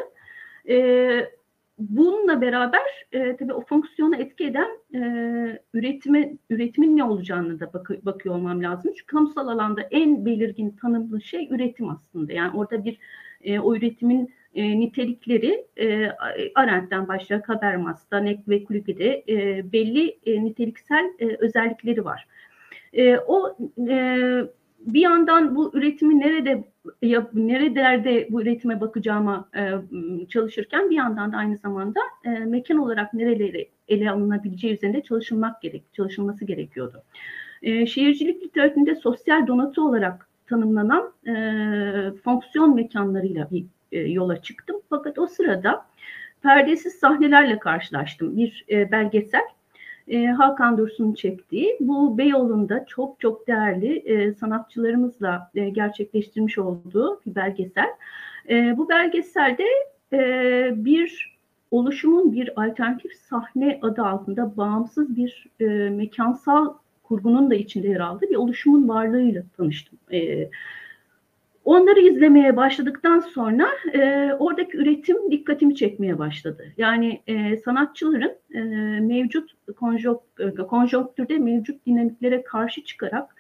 E, 0.69 1.29
bununla 1.79 2.41
beraber 2.41 2.81
e, 3.12 3.36
tabii 3.36 3.53
o 3.53 3.62
fonksiyona 3.62 4.17
etki 4.17 4.45
eden 4.45 4.69
e, 4.93 5.00
üretime, 5.74 6.38
üretimin 6.50 6.98
ne 6.98 7.03
olacağını 7.03 7.60
da 7.60 7.74
bak, 7.74 7.89
bakıyor 8.05 8.36
olmam 8.36 8.63
lazım. 8.63 8.91
Çünkü 8.98 9.05
kamusal 9.05 9.48
alanda 9.48 9.81
en 9.81 10.25
belirgin 10.25 10.72
tanımlı 10.72 11.22
şey 11.22 11.48
üretim 11.51 11.89
aslında. 11.89 12.34
Yani 12.34 12.57
orada 12.57 12.86
bir 12.86 13.00
e, 13.41 13.60
o 13.60 13.75
üretimin 13.75 14.34
e, 14.56 14.80
nitelikleri 14.80 15.66
e, 15.78 16.12
Arendt'ten 16.56 17.08
başlayarak 17.08 17.50
Habermas'ta, 17.50 18.20
Neck 18.20 18.50
ve 18.50 18.64
Kluge'de 18.64 19.24
e, 19.30 19.72
belli 19.72 20.20
e, 20.26 20.44
niteliksel 20.44 21.14
e, 21.20 21.36
özellikleri 21.40 22.06
var. 22.06 22.28
E, 22.94 23.18
o 23.18 23.58
e, 23.90 24.42
bir 24.80 25.02
yandan 25.02 25.56
bu 25.56 25.72
üretimi 25.74 26.20
nerede 26.20 26.64
yap, 27.02 27.30
nerelerde 27.34 28.28
bu 28.32 28.42
üretime 28.42 28.82
bakacağıma 28.82 29.50
e, 29.56 29.72
çalışırken 30.28 30.90
bir 30.90 30.96
yandan 30.96 31.34
da 31.34 31.38
aynı 31.38 31.58
zamanda 31.58 32.00
e, 32.24 32.30
mekan 32.30 32.78
olarak 32.78 33.14
nereleri 33.14 33.70
ele 33.88 34.12
alınabileceği 34.12 34.74
üzerinde 34.74 35.02
çalışılmak 35.02 35.62
gerek, 35.62 35.84
çalışılması 35.94 36.46
gerekiyordu. 36.46 37.04
E, 37.62 37.86
şehircilik 37.86 38.44
literatüründe 38.44 38.96
sosyal 38.96 39.48
donatı 39.48 39.84
olarak 39.84 40.28
tanımlanan 40.48 41.14
e, 41.28 41.34
fonksiyon 42.24 42.76
mekanlarıyla 42.76 43.52
bir 43.52 43.66
e, 43.96 44.00
yola 44.00 44.42
çıktım. 44.42 44.75
Fakat 44.90 45.20
o 45.20 45.28
sırada 45.28 45.86
perdesiz 46.42 46.94
sahnelerle 46.94 47.60
karşılaştım. 47.60 48.38
Bir 48.38 48.66
e, 48.70 48.92
belgesel 48.92 49.46
e, 50.08 50.25
Hakan 50.25 50.78
Dursun'un 50.78 51.14
çektiği 51.14 51.78
bu 51.80 52.18
Beyoğlu'nda 52.18 52.86
çok 52.86 53.20
çok 53.20 53.48
değerli 53.48 54.36
sanatçılarımızla 54.40 55.52
gerçekleştirmiş 55.72 56.58
olduğu 56.58 57.22
bir 57.25 57.36
belgesel. 57.36 57.90
Bu 58.50 58.90
belgeselde 58.90 59.66
bir 60.86 61.36
oluşumun 61.72 62.34
bir 62.34 62.66
alternatif 62.66 63.14
sahne 63.14 63.80
adı 63.82 64.02
altında 64.02 64.58
bağımsız 64.58 65.16
bir 65.16 65.48
e, 65.60 65.66
mekansal 65.90 66.74
kurgunun 67.04 67.52
da 67.52 67.56
içinde 67.56 67.88
yer 67.88 68.00
aldığı 68.00 68.30
bir 68.30 68.36
oluşumun 68.36 68.90
varlığıyla 68.90 69.44
tanıştım. 69.58 70.00
E, 70.12 70.50
Onları 71.65 72.00
izlemeye 72.00 72.57
başladıktan 72.57 73.19
sonra 73.19 73.67
e, 73.93 74.31
oradaki 74.39 74.77
üretim 74.77 75.31
dikkatimi 75.31 75.75
çekmeye 75.75 76.19
başladı. 76.19 76.74
Yani 76.77 77.22
e, 77.27 77.57
sanatçıların 77.57 78.36
e, 78.53 78.60
mevcut 79.00 79.51
konjonk, 79.75 80.22
konjonktürde 80.69 81.38
mevcut 81.38 81.86
dinamiklere 81.86 82.43
karşı 82.43 82.84
çıkarak 82.84 83.36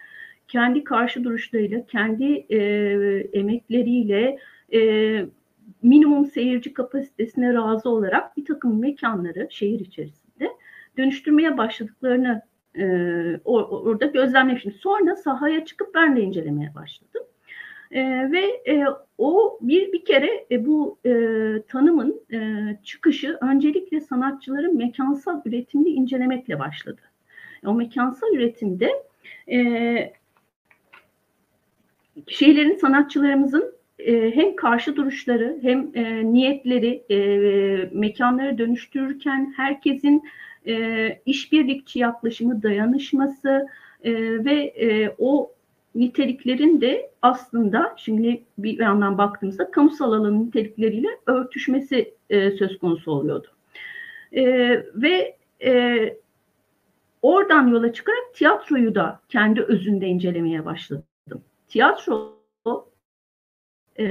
kendi 0.47 0.83
karşı 0.83 1.23
duruşlarıyla, 1.23 1.85
kendi 1.85 2.45
e, 2.49 2.59
emekleriyle, 3.33 4.39
e, 4.73 4.79
minimum 5.83 6.25
seyirci 6.25 6.73
kapasitesine 6.73 7.53
razı 7.53 7.89
olarak 7.89 8.37
bir 8.37 8.45
takım 8.45 8.79
mekanları 8.79 9.47
şehir 9.51 9.79
içerisinde 9.79 10.51
dönüştürmeye 10.97 11.57
başladıklarını 11.57 12.41
e, 12.77 12.85
orada 13.45 14.05
gözlemlemiştim. 14.05 14.71
Sonra 14.71 15.15
sahaya 15.15 15.65
çıkıp 15.65 15.95
ben 15.95 16.15
de 16.15 16.21
incelemeye 16.21 16.75
başladım. 16.75 17.21
E, 17.91 18.31
ve 18.31 18.61
e, 18.67 18.85
o 19.17 19.59
bir 19.61 19.91
bir 19.91 20.05
kere 20.05 20.45
e, 20.51 20.65
bu 20.65 20.99
e, 21.05 21.11
tanımın 21.67 22.21
e, 22.33 22.39
çıkışı 22.83 23.37
öncelikle 23.41 24.01
sanatçıların 24.01 24.77
mekansal 24.77 25.41
üretimini 25.45 25.89
incelemekle 25.89 26.59
başladı. 26.59 27.01
O 27.65 27.73
mekansal 27.73 28.33
üretimde 28.33 28.91
e, 29.51 30.13
şeylerin 32.27 32.75
sanatçılarımızın 32.75 33.75
e, 33.99 34.35
hem 34.35 34.55
karşı 34.55 34.95
duruşları 34.95 35.59
hem 35.61 35.91
e, 35.93 36.33
niyetleri 36.33 37.03
e, 37.09 37.17
mekanları 37.91 38.57
dönüştürürken 38.57 39.53
herkesin 39.57 40.23
e, 40.67 41.21
işbirlikçi 41.25 41.99
yaklaşımı, 41.99 42.63
dayanışması 42.63 43.67
e, 44.03 44.13
ve 44.45 44.53
e, 44.55 45.15
o 45.17 45.54
niteliklerin 45.95 46.81
de 46.81 47.11
aslında 47.21 47.93
şimdi 47.97 48.43
bir 48.57 48.79
yandan 48.79 49.17
baktığımızda 49.17 49.71
kamusal 49.71 50.11
alanın 50.11 50.45
nitelikleriyle 50.45 51.07
örtüşmesi 51.25 52.13
e, 52.29 52.51
söz 52.51 52.79
konusu 52.79 53.11
oluyordu. 53.11 53.47
E, 54.31 54.43
ve 54.95 55.37
e, 55.63 56.17
oradan 57.21 57.67
yola 57.67 57.93
çıkarak 57.93 58.33
tiyatroyu 58.33 58.95
da 58.95 59.19
kendi 59.29 59.61
özünde 59.61 60.07
incelemeye 60.07 60.65
başladım. 60.65 61.03
Tiyatro 61.67 62.35
e, 63.99 64.05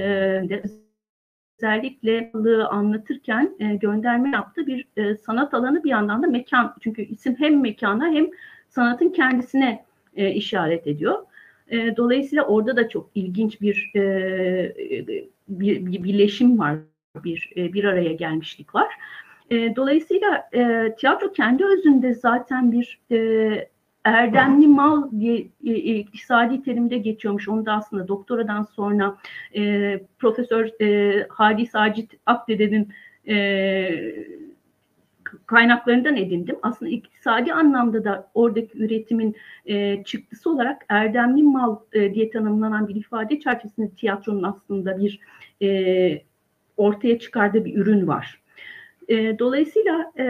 özellikle 1.58 2.30
anlatırken 2.70 3.56
e, 3.58 3.74
gönderme 3.74 4.30
yaptığı 4.30 4.66
bir 4.66 4.86
e, 4.96 5.16
sanat 5.16 5.54
alanı 5.54 5.84
bir 5.84 5.90
yandan 5.90 6.22
da 6.22 6.26
mekan. 6.26 6.74
Çünkü 6.80 7.02
isim 7.02 7.34
hem 7.38 7.60
mekana 7.60 8.12
hem 8.12 8.30
sanatın 8.68 9.08
kendisine 9.08 9.84
e, 10.16 10.30
işaret 10.30 10.86
ediyor. 10.86 11.26
E, 11.74 11.96
dolayısıyla 11.96 12.44
orada 12.44 12.76
da 12.76 12.88
çok 12.88 13.10
ilginç 13.14 13.60
bir, 13.60 13.92
e, 13.96 14.74
bir, 15.48 15.86
bir 15.86 16.04
birleşim 16.04 16.58
var, 16.58 16.76
bir, 17.24 17.50
e, 17.56 17.72
bir 17.72 17.84
araya 17.84 18.12
gelmişlik 18.12 18.74
var. 18.74 18.88
E, 19.50 19.76
dolayısıyla 19.76 20.48
e, 20.54 20.94
tiyatro 20.98 21.32
kendi 21.32 21.64
özünde 21.64 22.14
zaten 22.14 22.72
bir 22.72 23.00
e, 23.10 23.68
erdemli 24.04 24.66
mal 24.66 25.10
diye 25.20 25.36
e, 25.64 25.70
e, 25.70 25.94
iktisadi 25.96 26.62
terimde 26.62 26.98
geçiyormuş. 26.98 27.48
Onu 27.48 27.66
da 27.66 27.72
aslında 27.72 28.08
doktoradan 28.08 28.62
sonra 28.62 29.16
e, 29.56 30.00
Profesör 30.18 30.70
e, 30.80 31.26
Hadi 31.28 31.66
Sacit 31.66 32.12
Akdede'nin 32.26 32.88
e, 33.28 33.36
kaynaklarından 35.46 36.16
edindim. 36.16 36.56
Aslında 36.62 36.90
iktisadi 36.90 37.52
anlamda 37.52 38.04
da 38.04 38.30
oradaki 38.34 38.78
üretimin 38.78 39.36
e, 39.66 40.04
çıktısı 40.04 40.50
olarak 40.50 40.84
erdemli 40.88 41.42
mal 41.42 41.76
e, 41.92 42.14
diye 42.14 42.30
tanımlanan 42.30 42.88
bir 42.88 42.94
ifade 42.94 43.40
çerçevesinde 43.40 43.88
tiyatronun 43.88 44.42
aslında 44.42 44.98
bir 44.98 45.20
e, 45.62 46.22
ortaya 46.76 47.18
çıkardığı 47.18 47.64
bir 47.64 47.76
ürün 47.76 48.06
var. 48.06 48.40
E, 49.08 49.38
dolayısıyla 49.38 50.12
e, 50.18 50.24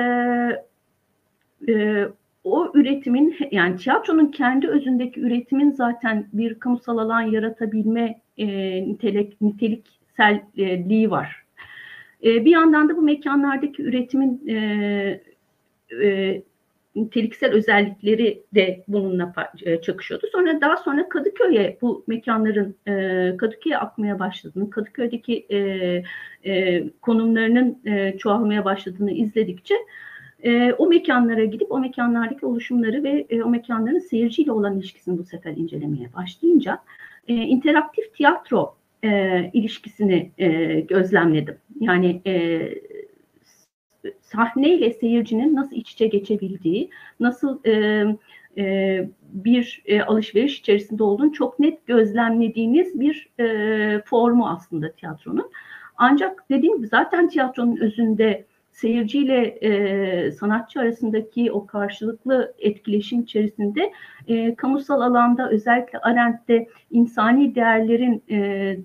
e, 1.68 2.04
o 2.44 2.70
üretimin 2.74 3.36
yani 3.50 3.76
tiyatronun 3.76 4.26
kendi 4.26 4.68
özündeki 4.68 5.20
üretimin 5.20 5.70
zaten 5.70 6.28
bir 6.32 6.58
kamusal 6.58 6.98
alan 6.98 7.22
yaratabilme 7.22 8.20
e, 8.38 8.46
nitelik, 8.88 9.40
nitelik 9.40 9.86
nitelikselliği 10.18 11.10
var. 11.10 11.43
Bir 12.24 12.50
yandan 12.50 12.88
da 12.88 12.96
bu 12.96 13.02
mekanlardaki 13.02 13.82
üretimin 13.82 14.42
niteliksel 16.96 17.52
özellikleri 17.52 18.42
de 18.54 18.84
bununla 18.88 19.32
çakışıyordu. 19.82 20.26
Sonra 20.32 20.60
daha 20.60 20.76
sonra 20.76 21.08
Kadıköy'e 21.08 21.78
bu 21.82 22.04
mekanların 22.06 22.76
Kadıköy'e 23.36 23.76
akmaya 23.76 24.18
başladığını, 24.18 24.70
Kadıköy'deki 24.70 25.46
konumlarının 27.02 27.78
çoğalmaya 28.18 28.64
başladığını 28.64 29.12
izledikçe 29.12 29.74
e, 30.44 30.72
o 30.72 30.86
mekanlara 30.86 31.44
gidip 31.44 31.72
o 31.72 31.78
mekanlardaki 31.78 32.46
oluşumları 32.46 33.04
ve 33.04 33.26
e, 33.30 33.42
o 33.42 33.48
mekanların 33.48 33.98
seyirciyle 33.98 34.52
olan 34.52 34.78
ilişkisini 34.78 35.18
bu 35.18 35.24
sefer 35.24 35.56
incelemeye 35.56 36.08
başlayınca 36.14 36.78
e, 37.28 37.34
interaktif 37.34 38.14
tiyatro 38.14 38.76
e, 39.04 39.50
ilişkisini 39.52 40.30
e, 40.38 40.80
gözlemledim. 40.80 41.56
Yani 41.80 42.22
e, 42.26 42.68
sahneyle 44.20 44.90
seyircinin 44.90 45.54
nasıl 45.54 45.76
iç 45.76 45.92
içe 45.92 46.06
geçebildiği, 46.06 46.90
nasıl 47.20 47.64
e, 47.64 48.04
e, 48.58 49.08
bir 49.32 49.82
e, 49.86 50.02
alışveriş 50.02 50.58
içerisinde 50.58 51.02
olduğunu 51.02 51.32
çok 51.32 51.58
net 51.58 51.86
gözlemlediğimiz 51.86 53.00
bir 53.00 53.30
e, 53.40 54.02
formu 54.04 54.48
aslında 54.48 54.92
tiyatronun. 54.92 55.50
Ancak 55.96 56.50
dediğim 56.50 56.76
gibi 56.76 56.86
zaten 56.86 57.28
tiyatronun 57.28 57.76
özünde 57.76 58.44
seyirciyle 58.74 59.46
e, 59.46 60.32
sanatçı 60.32 60.80
arasındaki 60.80 61.52
o 61.52 61.66
karşılıklı 61.66 62.54
etkileşim 62.58 63.20
içerisinde 63.20 63.92
e, 64.28 64.54
kamusal 64.54 65.00
alanda 65.00 65.50
özellikle 65.50 65.98
Arendt'te 65.98 66.68
insani 66.90 67.54
değerlerin 67.54 68.22
e, 68.30 68.36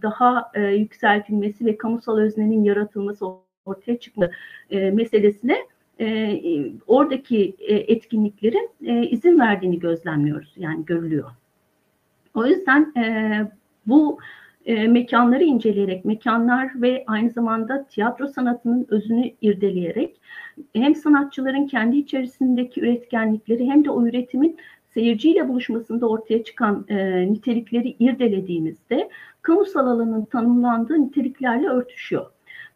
daha 0.02 0.52
e, 0.54 0.62
yükseltilmesi 0.62 1.66
ve 1.66 1.78
kamusal 1.78 2.18
öznenin 2.18 2.64
yaratılması 2.64 3.26
ortaya 3.66 4.00
çıkma 4.00 4.30
e, 4.70 4.92
meselesine 4.92 5.58
e, 6.00 6.42
oradaki 6.88 7.56
e, 7.60 7.76
etkinliklerin 7.76 8.70
e, 8.86 9.08
izin 9.08 9.40
verdiğini 9.40 9.80
gözlemliyoruz 9.80 10.54
yani 10.58 10.86
görülüyor. 10.86 11.30
O 12.34 12.46
yüzden 12.46 12.94
e, 12.98 13.52
bu 13.86 14.20
e, 14.70 14.88
mekanları 14.88 15.44
inceleyerek, 15.44 16.06
mekanlar 16.06 16.82
ve 16.82 17.04
aynı 17.08 17.30
zamanda 17.30 17.86
tiyatro 17.86 18.28
sanatının 18.28 18.88
özünü 18.90 19.32
irdeleyerek 19.42 20.22
hem 20.74 20.96
sanatçıların 20.96 21.68
kendi 21.68 21.98
içerisindeki 21.98 22.82
üretkenlikleri 22.82 23.66
hem 23.66 23.86
de 23.86 23.90
o 23.92 24.08
üretimin 24.08 24.58
seyirciyle 24.94 25.48
buluşmasında 25.48 26.10
ortaya 26.10 26.44
çıkan 26.44 26.86
e, 26.90 27.28
nitelikleri 27.32 27.96
irdelediğimizde 28.00 29.10
kamusal 29.42 29.88
alanın 29.88 30.26
tanımlandığı 30.26 31.02
niteliklerle 31.02 31.68
örtüşüyor. 31.68 32.26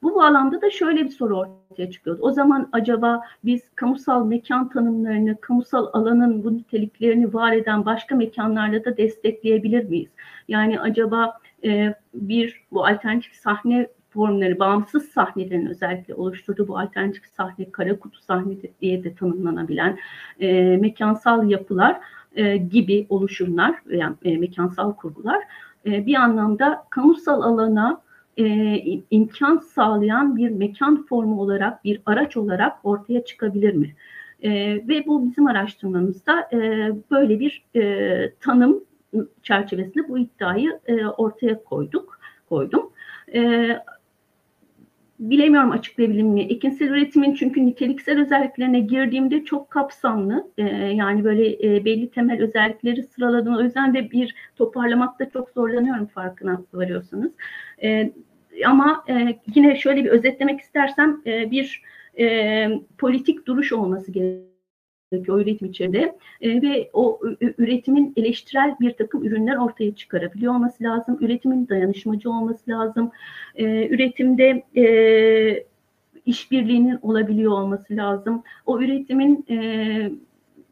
Bu 0.04 0.16
bağlamda 0.16 0.62
da 0.62 0.70
şöyle 0.70 1.04
bir 1.04 1.10
soru 1.10 1.38
ortaya 1.38 1.92
çıkıyor. 1.92 2.18
O 2.22 2.32
zaman 2.32 2.70
acaba 2.72 3.22
biz 3.46 3.70
kamusal 3.76 4.26
mekan 4.26 4.70
tanımlarını, 4.70 5.42
kamusal 5.42 5.88
alanın 5.94 6.44
bu 6.44 6.58
niteliklerini 6.58 7.34
var 7.34 7.54
eden 7.54 7.86
başka 7.86 8.16
mekanlarla 8.16 8.86
da 8.86 8.98
destekleyebilir 8.98 9.84
miyiz? 9.84 10.10
Yani 10.48 10.80
acaba 10.80 11.38
e, 11.64 11.96
bir 12.14 12.64
bu 12.72 12.86
alternatif 12.86 13.34
sahne 13.34 13.88
formları, 14.10 14.60
bağımsız 14.60 15.06
sahnelerin 15.06 15.66
özellikle 15.66 16.14
oluşturduğu 16.14 16.68
bu 16.68 16.80
alternatif 16.80 17.26
sahne, 17.26 17.72
kara 17.72 18.00
kutu 18.00 18.20
sahne 18.22 18.56
diye 18.82 19.04
de 19.04 19.16
tanımlanabilen 19.16 20.00
e, 20.40 20.78
mekansal 20.78 21.50
yapılar 21.50 22.00
e, 22.36 22.58
gibi 22.58 23.06
oluşumlar, 23.10 23.76
yani 23.90 24.16
e, 24.24 24.38
mekansal 24.38 24.94
kurgular 24.94 25.44
e, 25.86 26.06
bir 26.06 26.16
anlamda 26.16 26.84
kamusal 26.90 27.42
alana 27.42 28.03
e, 28.38 28.78
imkan 29.12 29.58
sağlayan 29.58 30.38
bir 30.38 30.50
mekan 30.50 31.06
formu 31.06 31.42
olarak, 31.42 31.84
bir 31.84 32.02
araç 32.06 32.38
olarak 32.38 32.78
ortaya 32.84 33.26
çıkabilir 33.26 33.74
mi? 33.74 33.96
E, 34.42 34.52
ve 34.88 35.06
bu 35.08 35.30
bizim 35.30 35.48
araştırmamızda 35.48 36.50
e, 36.54 36.92
böyle 37.12 37.40
bir 37.40 37.66
e, 37.76 38.34
tanım 38.42 38.84
çerçevesinde 39.44 40.10
bu 40.10 40.18
iddiayı 40.18 40.80
e, 40.88 41.06
ortaya 41.06 41.64
koyduk, 41.64 42.20
koydum. 42.50 42.90
E, 43.34 43.70
bilemiyorum 45.30 45.72
açıklayabilir 45.72 46.24
mi? 46.24 46.42
Ekinsel 46.42 46.88
üretimin 46.88 47.34
çünkü 47.34 47.66
niteliksel 47.66 48.22
özelliklerine 48.22 48.80
girdiğimde 48.80 49.46
çok 49.46 49.70
kapsamlı. 49.70 50.48
E, 50.58 50.64
yani 50.74 51.24
böyle 51.24 51.76
e, 51.76 51.86
belli 51.86 52.10
temel 52.10 52.42
özellikleri 52.42 53.04
sıraladım. 53.04 53.56
O 53.56 53.62
yüzden 53.62 53.94
de 53.94 54.12
bir 54.12 54.36
toparlamakta 54.56 55.30
çok 55.30 55.50
zorlanıyorum 55.50 56.06
farkına 56.06 56.62
varıyorsanız. 56.74 57.32
E, 57.84 58.12
ama 58.66 59.04
e, 59.10 59.40
yine 59.56 59.76
şöyle 59.76 60.06
bir 60.06 60.10
özetlemek 60.10 60.60
istersem 60.60 61.22
e, 61.26 61.52
bir 61.52 61.82
e, 62.20 62.68
politik 62.98 63.46
duruş 63.46 63.74
olması 63.74 64.12
gerekiyor 64.12 64.53
o 65.30 65.40
üretim 65.40 65.68
içinde 65.68 66.18
e, 66.42 66.62
ve 66.62 66.90
o 66.94 67.20
üretimin 67.58 68.14
eleştirel 68.18 68.76
bir 68.80 68.94
takım 68.94 69.26
ürünler 69.26 69.56
ortaya 69.56 69.96
çıkarabiliyor 69.96 70.54
olması 70.54 70.84
lazım. 70.84 71.18
Üretimin 71.22 71.68
dayanışmacı 71.68 72.30
olması 72.30 72.72
lazım. 72.72 73.12
E, 73.56 73.88
üretimde 73.88 74.64
e, 74.76 75.66
işbirliğinin 76.26 77.00
olabiliyor 77.02 77.52
olması 77.52 77.96
lazım. 77.96 78.44
O 78.66 78.82
üretimin 78.82 79.46
e, 79.50 79.58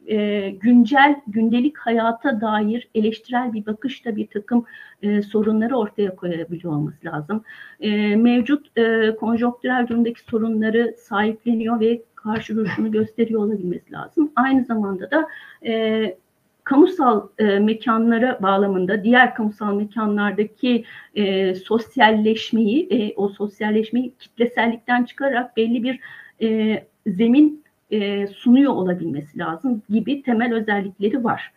e, 0.07 0.49
güncel, 0.49 1.15
gündelik 1.27 1.77
hayata 1.77 2.41
dair 2.41 2.87
eleştirel 2.95 3.53
bir 3.53 3.65
bakışta 3.65 4.15
bir 4.15 4.27
takım 4.27 4.65
e, 5.01 5.21
sorunları 5.21 5.77
ortaya 5.77 6.15
koyabiliyor 6.15 6.73
olması 6.73 7.05
lazım. 7.05 7.43
E, 7.79 8.15
mevcut 8.15 8.77
e, 8.77 9.15
konjonktürel 9.15 9.87
durumdaki 9.87 10.21
sorunları 10.21 10.95
sahipleniyor 10.97 11.79
ve 11.79 12.01
karşı 12.23 12.55
duruşunu 12.55 12.91
gösteriyor 12.91 13.41
olabilmesi 13.41 13.91
lazım. 13.91 14.31
Aynı 14.35 14.65
zamanda 14.65 15.11
da 15.11 15.27
e, 15.65 16.17
kamusal 16.63 17.27
e, 17.39 17.59
mekanlara 17.59 18.39
bağlamında 18.41 19.03
diğer 19.03 19.35
kamusal 19.35 19.75
mekanlardaki 19.75 20.85
e, 21.15 21.55
sosyalleşmeyi, 21.55 22.87
e, 22.89 23.13
o 23.15 23.29
sosyalleşmeyi 23.29 24.13
kitlesellikten 24.19 25.03
çıkararak 25.03 25.57
belli 25.57 25.83
bir 25.83 25.99
e, 26.41 26.83
zemin 27.07 27.63
e, 27.91 28.27
sunuyor 28.27 28.71
olabilmesi 28.73 29.39
lazım 29.39 29.81
gibi 29.89 30.23
temel 30.23 30.53
özellikleri 30.53 31.23
var. 31.23 31.53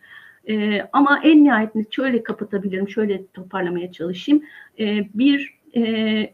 E, 0.49 0.81
ama 0.93 1.21
en 1.23 1.43
nihayetinde 1.43 1.85
şöyle 1.91 2.23
kapatabilirim, 2.23 2.89
şöyle 2.89 3.27
toparlamaya 3.27 3.91
çalışayım. 3.91 4.43
E, 4.79 5.07
bir 5.13 5.55
e, 5.75 6.33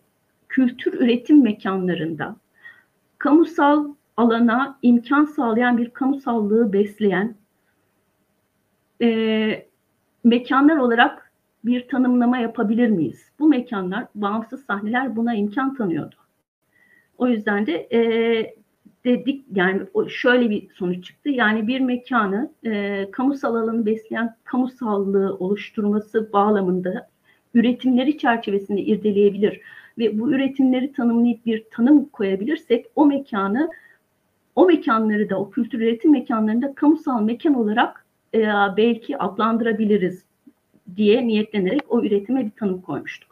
kültür 0.50 0.94
üretim 0.94 1.44
mekanlarında 1.44 2.36
kamusal 3.18 3.86
alana 4.22 4.78
imkan 4.82 5.26
sağlayan 5.26 5.78
bir 5.78 5.90
kamusallığı 5.90 6.74
besleyen 6.74 7.36
e, 9.02 9.68
mekanlar 10.24 10.78
olarak 10.78 11.32
bir 11.66 11.88
tanımlama 11.88 12.38
yapabilir 12.38 12.90
miyiz? 12.90 13.30
Bu 13.40 13.50
mekanlar, 13.50 14.08
bağımsız 14.16 14.66
sahneler 14.66 15.16
buna 15.16 15.34
imkan 15.34 15.76
tanıyordu. 15.76 16.16
O 17.18 17.28
yüzden 17.28 17.66
de 17.66 17.88
e, 17.92 18.02
dedik 19.06 19.46
yani 19.56 19.82
şöyle 20.10 20.50
bir 20.50 20.70
sonuç 20.74 21.06
çıktı. 21.06 21.30
Yani 21.30 21.68
bir 21.68 21.80
mekanı 21.80 22.52
e, 22.66 23.08
kamusal 23.12 23.56
alanı 23.56 23.86
besleyen 23.86 24.36
kamusallığı 24.44 25.36
oluşturması 25.36 26.34
bağlamında 26.34 27.10
üretimleri 27.54 28.18
çerçevesinde 28.18 28.82
irdeleyebilir 28.82 29.62
ve 29.98 30.20
bu 30.20 30.32
üretimleri 30.32 30.94
tanımlayıp 30.94 31.46
bir 31.46 31.64
tanım 31.72 32.06
koyabilirsek 32.06 32.86
o 32.96 33.06
mekanı 33.06 33.70
o 34.56 34.66
mekanları 34.66 35.30
da 35.30 35.40
o 35.40 35.52
kültür 35.52 35.80
üretim 35.80 36.12
mekanlarını 36.12 36.62
da 36.62 36.76
kamusal 36.76 37.22
mekan 37.22 37.54
olarak 37.54 38.06
e, 38.34 38.40
belki 38.78 39.18
adlandırabiliriz 39.18 40.26
diye 40.96 41.28
niyetlenerek 41.28 41.82
o 41.90 42.02
üretime 42.02 42.46
bir 42.46 42.52
tanım 42.52 42.82
koymuştuk. 42.82 43.32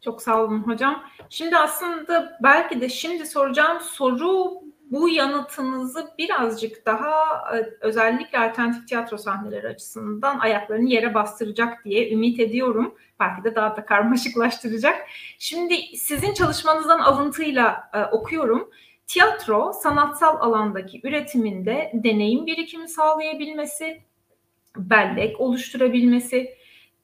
Çok 0.00 0.22
sağ 0.22 0.44
olun 0.44 0.58
hocam. 0.58 1.02
Şimdi 1.30 1.56
aslında 1.56 2.38
belki 2.42 2.80
de 2.80 2.88
şimdi 2.88 3.26
soracağım 3.26 3.80
soru 3.80 4.62
bu 4.90 5.08
yanıtınızı 5.08 6.10
birazcık 6.18 6.86
daha 6.86 7.10
e, 7.56 7.70
özellikle 7.80 8.38
alternatif 8.38 8.88
tiyatro 8.88 9.18
sahneleri 9.18 9.68
açısından 9.68 10.38
ayaklarını 10.38 10.88
yere 10.88 11.14
bastıracak 11.14 11.84
diye 11.84 12.12
ümit 12.12 12.40
ediyorum. 12.40 12.94
Belki 13.20 13.44
de 13.44 13.54
daha 13.54 13.76
da 13.76 13.84
karmaşıklaştıracak. 13.84 14.96
Şimdi 15.38 15.74
sizin 15.96 16.34
çalışmanızdan 16.34 16.98
alıntıyla 16.98 17.90
e, 17.94 18.04
okuyorum. 18.04 18.70
Tiyatro 19.08 19.72
sanatsal 19.72 20.40
alandaki 20.40 21.00
üretiminde 21.04 21.90
deneyim 21.94 22.46
birikimi 22.46 22.88
sağlayabilmesi, 22.88 24.02
bellek 24.76 25.40
oluşturabilmesi, 25.40 26.54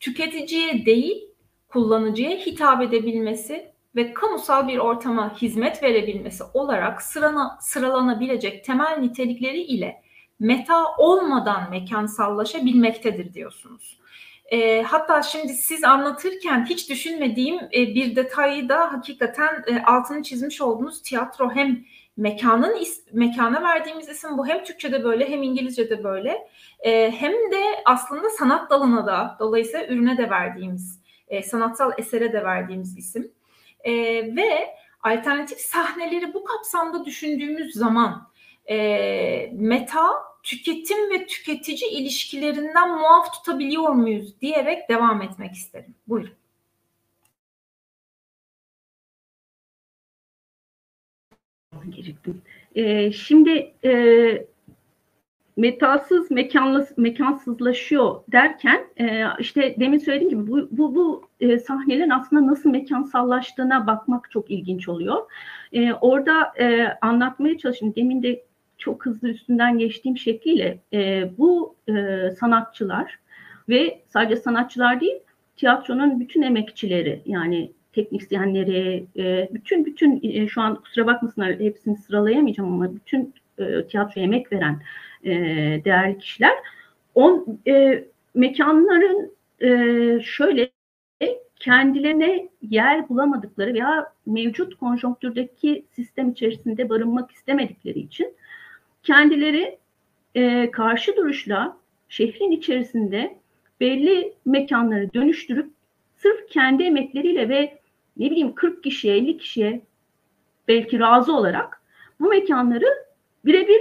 tüketiciye 0.01 0.87
değil 0.87 1.29
kullanıcıya 1.69 2.31
hitap 2.31 2.83
edebilmesi 2.83 3.73
ve 3.97 4.15
kamusal 4.15 4.69
bir 4.69 4.79
ortama 4.79 5.37
hizmet 5.37 5.83
verebilmesi 5.83 6.45
olarak 6.55 7.03
sırana, 7.03 7.59
sıralanabilecek 7.61 8.65
temel 8.65 8.99
nitelikleri 8.99 9.63
ile 9.63 10.03
meta 10.41 10.97
olmadan 10.99 11.71
mekansallaşabilmektedir 11.71 13.35
diyorsunuz. 13.35 13.99
E, 14.47 14.83
hatta 14.83 15.23
şimdi 15.23 15.55
siz 15.55 15.85
anlatırken 15.85 16.67
hiç 16.67 16.91
düşünmediğim 16.91 17.59
e, 17.59 17.95
bir 17.95 18.17
detayı 18.17 18.69
da 18.69 18.93
hakikaten 18.93 19.65
e, 19.67 19.83
altını 19.83 20.23
çizmiş 20.23 20.61
olduğunuz 20.61 21.03
tiyatro 21.03 21.51
hem 21.51 21.85
mekanın 22.17 22.77
is, 22.77 23.05
mekana 23.13 23.63
verdiğimiz 23.63 24.09
isim 24.09 24.39
bu 24.39 24.47
hem 24.47 24.65
Türkçe'de 24.65 25.05
böyle 25.05 25.29
hem 25.29 25.43
İngilizce'de 25.43 26.05
böyle. 26.05 26.49
E, 26.81 27.11
hem 27.11 27.33
de 27.33 27.63
aslında 27.85 28.31
sanat 28.31 28.71
dalına 28.71 29.07
da 29.07 29.37
dolayısıyla 29.41 29.87
ürüne 29.87 30.19
de 30.19 30.31
verdiğimiz 30.31 31.01
e, 31.29 31.43
sanatsal 31.43 31.93
esere 31.99 32.33
de 32.33 32.45
verdiğimiz 32.45 32.99
isim. 32.99 33.33
E, 33.85 33.93
ve 34.37 34.75
alternatif 35.03 35.59
sahneleri 35.59 36.35
bu 36.35 36.45
kapsamda 36.45 37.05
düşündüğümüz 37.05 37.75
zaman 37.75 38.29
e, 38.71 38.77
meta 39.53 40.05
tüketim 40.45 41.11
ve 41.11 41.27
tüketici 41.27 41.91
ilişkilerinden 41.91 42.99
muaf 43.01 43.33
tutabiliyor 43.33 43.89
muyuz 43.89 44.41
diyerek 44.41 44.89
devam 44.89 45.23
etmek 45.23 45.53
isterim. 45.53 45.95
Buyurun. 46.09 46.31
Ee, 52.75 53.13
şimdi 53.13 53.75
e, 53.85 54.47
metalsız 55.57 56.31
mekanlı, 56.31 56.89
mekansızlaşıyor 56.97 58.23
derken 58.33 58.87
e, 59.01 59.25
işte 59.39 59.77
demin 59.81 59.99
söylediğim 59.99 60.31
gibi 60.31 60.51
bu, 60.51 60.69
bu, 60.71 60.95
bu 60.95 61.29
e, 61.41 61.59
sahnelerin 61.59 62.11
aslında 62.11 62.47
nasıl 62.47 62.71
mekansallaştığına 62.71 63.87
bakmak 63.87 64.31
çok 64.31 64.51
ilginç 64.51 64.89
oluyor. 64.89 65.31
E, 65.73 65.93
orada 65.93 66.53
e, 66.59 66.87
anlatmaya 67.01 67.59
çalıştım. 67.59 67.95
Demin 67.97 68.23
de 68.23 68.45
çok 68.79 69.07
hızlı 69.07 69.29
üstünden 69.29 69.79
geçtiğim 69.79 70.19
şekliyle 70.19 70.79
e, 70.93 71.31
bu 71.39 71.77
e, 71.89 72.31
sanatçılar 72.31 73.19
ve 73.69 74.01
sadece 74.09 74.37
sanatçılar 74.37 75.01
değil 75.01 75.19
tiyatronun 75.57 76.21
bütün 76.21 76.43
emekçileri 76.43 77.23
yani 77.27 77.73
teknisyenleri, 77.93 79.07
e, 79.17 79.49
bütün 79.53 79.87
bütün 79.87 80.21
e, 80.23 80.49
şu 80.49 80.61
an 80.61 80.75
kusura 80.75 81.07
bakmasınlar 81.07 81.61
hepsini 81.61 81.97
sıralayamayacağım 81.97 82.73
ama 82.73 82.95
bütün 82.95 83.35
e, 83.59 83.87
tiyatro 83.87 84.21
emek 84.21 84.53
veren 84.53 84.83
e, 85.25 85.31
değerli 85.85 86.19
kişiler 86.19 86.53
on 87.15 87.61
e, 87.67 88.05
mekanların 88.35 89.33
e, 89.61 89.69
şöyle 90.23 90.71
kendilerine 91.65 92.49
yer 92.63 93.09
bulamadıkları 93.09 93.75
veya 93.75 94.13
mevcut 94.27 94.79
konjonktürdeki 94.79 95.85
sistem 95.93 96.31
içerisinde 96.31 96.89
barınmak 96.89 97.31
istemedikleri 97.31 97.99
için 97.99 98.35
kendileri 99.05 99.79
e, 100.35 100.71
karşı 100.71 101.17
duruşla 101.17 101.77
şehrin 102.09 102.51
içerisinde 102.51 103.39
belli 103.81 104.35
mekanları 104.45 105.15
dönüştürüp 105.15 105.71
sırf 106.17 106.49
kendi 106.49 106.83
emekleriyle 106.83 107.49
ve 107.49 107.79
ne 108.17 108.31
bileyim 108.31 108.55
40 108.55 108.85
kişiye 108.85 109.17
50 109.17 109.39
kişiye 109.39 109.81
belki 110.69 111.01
razı 111.01 111.37
olarak 111.37 111.83
bu 112.21 112.29
mekanları 112.29 112.87
birebir 113.45 113.81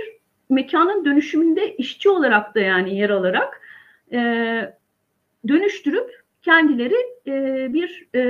mekanın 0.50 1.06
dönüşümünde 1.06 1.76
işçi 1.76 2.10
olarak 2.10 2.56
da 2.56 2.60
yani 2.60 2.98
yer 2.98 3.10
alarak 3.10 3.62
e, 4.12 4.20
dönüştürüp 5.48 6.24
kendileri 6.42 6.96
e, 7.28 7.68
bir 7.74 8.08
e, 8.16 8.22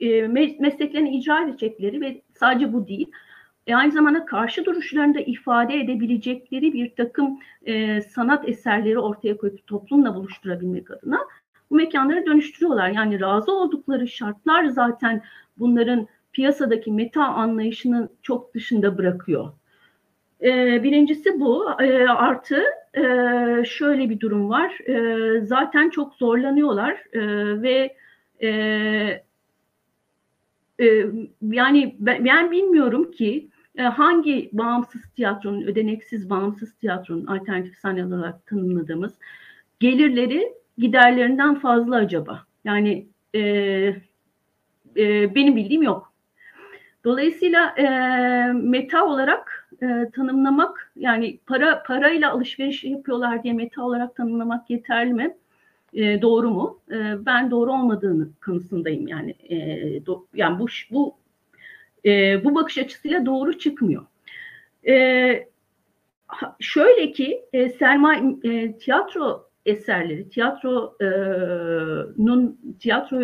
e, 0.00 0.28
mesleklerini 0.58 1.16
icra 1.16 1.44
edecekleri 1.44 2.00
ve 2.00 2.22
sadece 2.34 2.72
bu 2.72 2.88
değil 2.88 3.10
e, 3.66 3.74
aynı 3.74 3.92
zamanda 3.92 4.24
karşı 4.24 4.64
duruşlarını 4.64 5.14
da 5.14 5.20
ifade 5.20 5.74
edebilecekleri 5.74 6.72
bir 6.72 6.94
takım 6.96 7.38
e, 7.66 8.00
sanat 8.00 8.48
eserleri 8.48 8.98
ortaya 8.98 9.36
koyup 9.36 9.66
toplumla 9.66 10.14
buluşturabilmek 10.14 10.90
adına 10.90 11.18
bu 11.70 11.74
mekanları 11.74 12.26
dönüştürüyorlar. 12.26 12.88
Yani 12.88 13.20
razı 13.20 13.52
oldukları 13.52 14.08
şartlar 14.08 14.64
zaten 14.64 15.22
bunların 15.58 16.08
piyasadaki 16.32 16.92
meta 16.92 17.24
anlayışının 17.24 18.10
çok 18.22 18.54
dışında 18.54 18.98
bırakıyor. 18.98 19.52
E, 20.42 20.82
birincisi 20.82 21.40
bu. 21.40 21.70
E, 21.80 22.08
artı 22.08 22.62
e, 22.94 23.02
şöyle 23.64 24.10
bir 24.10 24.20
durum 24.20 24.50
var. 24.50 24.78
E, 24.88 25.40
zaten 25.40 25.90
çok 25.90 26.14
zorlanıyorlar 26.14 27.04
e, 27.12 27.22
ve 27.62 27.96
e, 28.42 28.48
e, 30.80 31.06
yani 31.42 31.96
ben, 31.98 32.24
ben 32.24 32.50
bilmiyorum 32.50 33.10
ki 33.10 33.48
hangi 33.82 34.50
bağımsız 34.52 35.02
tiyatronun, 35.16 35.62
ödeneksiz 35.62 36.30
bağımsız 36.30 36.74
tiyatronun 36.74 37.26
alternatif 37.26 37.78
sahne 37.78 38.06
olarak 38.06 38.46
tanımladığımız 38.46 39.12
gelirleri 39.80 40.52
giderlerinden 40.78 41.54
fazla 41.54 41.96
acaba? 41.96 42.46
Yani 42.64 43.06
e, 43.34 43.40
e, 44.96 45.34
benim 45.34 45.56
bildiğim 45.56 45.82
yok. 45.82 46.12
Dolayısıyla 47.04 47.74
e, 47.78 47.88
meta 48.52 49.06
olarak 49.06 49.68
e, 49.82 50.10
tanımlamak 50.14 50.92
yani 50.96 51.38
para 51.46 51.82
parayla 51.82 52.32
alışveriş 52.32 52.84
yapıyorlar 52.84 53.42
diye 53.42 53.54
meta 53.54 53.82
olarak 53.82 54.16
tanımlamak 54.16 54.70
yeterli 54.70 55.14
mi? 55.14 55.36
E, 55.94 56.22
doğru 56.22 56.50
mu? 56.50 56.78
E, 56.90 57.26
ben 57.26 57.50
doğru 57.50 57.72
olmadığını 57.72 58.28
kanısındayım 58.40 59.08
yani. 59.08 59.30
E, 59.30 60.06
do, 60.06 60.26
yani 60.34 60.58
bu 60.58 60.66
bu 60.90 61.14
e, 62.06 62.44
bu 62.44 62.54
bakış 62.54 62.78
açısıyla 62.78 63.26
doğru 63.26 63.58
çıkmıyor. 63.58 64.06
E, 64.88 65.48
şöyle 66.60 67.12
ki 67.12 67.42
e, 67.52 67.68
Selma 67.68 68.14
e, 68.44 68.72
tiyatro 68.78 69.46
eserleri, 69.66 70.28
tiyatronun 70.28 70.98
tiyatro 72.80 73.20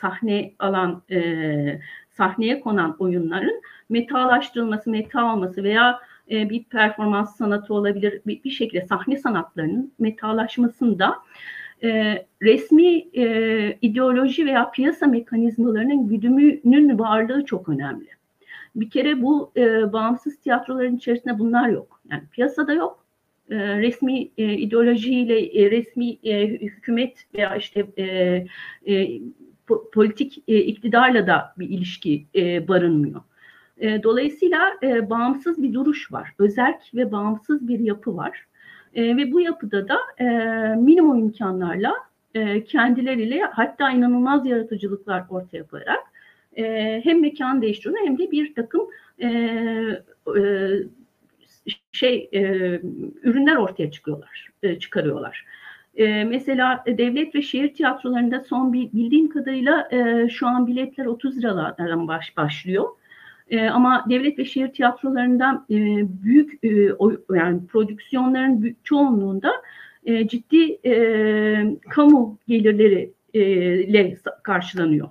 sahne 0.00 0.52
alan 0.58 1.02
e, 1.10 1.80
sahneye 2.10 2.60
konan 2.60 2.96
oyunların 2.98 3.62
metalaştırılması, 3.88 4.90
meta 4.90 5.32
olması 5.34 5.62
veya 5.62 6.00
e, 6.30 6.50
bir 6.50 6.64
performans 6.64 7.36
sanatı 7.36 7.74
olabilir, 7.74 8.20
bir, 8.26 8.44
bir 8.44 8.50
şekilde 8.50 8.86
sahne 8.86 9.16
sanatlarının 9.16 9.92
metalaşmasında 9.98 11.14
e, 11.82 12.26
resmi 12.42 12.96
e, 13.18 13.78
ideoloji 13.82 14.46
veya 14.46 14.70
piyasa 14.70 15.06
mekanizmalarının 15.06 16.08
güdümünün 16.08 16.98
varlığı 16.98 17.44
çok 17.44 17.68
önemli. 17.68 18.15
Bir 18.76 18.90
kere 18.90 19.22
bu 19.22 19.52
e, 19.56 19.92
bağımsız 19.92 20.36
tiyatroların 20.36 20.96
içerisinde 20.96 21.38
bunlar 21.38 21.68
yok. 21.68 22.00
Yani 22.10 22.22
piyasada 22.32 22.72
yok. 22.72 23.04
E, 23.50 23.56
resmi 23.78 24.28
e, 24.38 24.54
ideolojiyle, 24.54 25.62
e, 25.62 25.70
resmi 25.70 26.18
e, 26.24 26.46
hükümet 26.46 27.26
veya 27.34 27.56
işte 27.56 27.86
e, 27.98 28.04
e, 28.86 29.20
politik 29.92 30.42
e, 30.48 30.58
iktidarla 30.58 31.26
da 31.26 31.54
bir 31.58 31.68
ilişki 31.68 32.26
e, 32.34 32.68
barınmıyor. 32.68 33.20
E, 33.78 34.02
dolayısıyla 34.02 34.72
e, 34.82 35.10
bağımsız 35.10 35.62
bir 35.62 35.72
duruş 35.72 36.12
var. 36.12 36.32
Özerk 36.38 36.82
ve 36.94 37.12
bağımsız 37.12 37.68
bir 37.68 37.78
yapı 37.78 38.16
var. 38.16 38.46
E, 38.94 39.16
ve 39.16 39.32
bu 39.32 39.40
yapıda 39.40 39.88
da 39.88 39.98
e, 40.18 40.24
minimum 40.76 41.18
imkanlarla 41.18 41.94
e, 42.34 42.64
kendileriyle 42.64 43.42
hatta 43.42 43.90
inanılmaz 43.90 44.46
yaratıcılıklar 44.46 45.24
ortaya 45.30 45.66
koyarak 45.66 46.15
e, 46.56 47.00
hem 47.04 47.20
mekan 47.20 47.62
değiştiriyor 47.62 48.06
hem 48.06 48.18
de 48.18 48.30
bir 48.30 48.54
takım 48.54 48.86
e, 49.18 49.28
e, 50.36 50.42
şey 51.92 52.28
e, 52.32 52.40
ürünler 53.22 53.56
ortaya 53.56 53.90
çıkıyorlar, 53.90 54.50
e, 54.62 54.78
çıkarıyorlar. 54.78 55.44
E, 55.96 56.24
mesela 56.24 56.84
devlet 56.86 57.34
ve 57.34 57.42
şehir 57.42 57.74
tiyatrolarında 57.74 58.40
son 58.40 58.72
bir 58.72 58.92
bildiğim 58.92 59.28
kadarıyla 59.28 59.88
e, 59.92 60.28
şu 60.28 60.46
an 60.46 60.66
biletler 60.66 61.06
30 61.06 61.38
liralardan 61.38 62.08
baş, 62.08 62.36
başlıyor. 62.36 62.84
E, 63.50 63.68
ama 63.68 64.04
devlet 64.10 64.38
ve 64.38 64.44
şehir 64.44 64.68
tiyatrolarında 64.68 65.66
e, 65.70 65.76
büyük 66.22 66.64
e, 66.64 66.92
o, 66.92 67.12
yani 67.34 67.66
prodüksiyonların 67.66 68.62
büyük 68.62 68.84
çoğunluğunda 68.84 69.52
e, 70.04 70.28
ciddi 70.28 70.78
e, 70.84 71.76
kamu 71.90 72.38
gelirleri 72.48 73.12
e, 73.34 73.40
ile 73.82 74.16
karşılanıyor. 74.42 75.08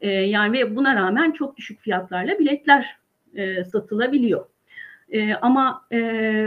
E, 0.00 0.10
yani 0.10 0.52
ve 0.52 0.76
buna 0.76 0.94
rağmen 0.96 1.30
çok 1.30 1.56
düşük 1.56 1.80
fiyatlarla 1.80 2.38
biletler 2.38 2.96
e, 3.34 3.64
satılabiliyor. 3.64 4.46
E, 5.10 5.34
ama 5.34 5.86
e, 5.92 5.98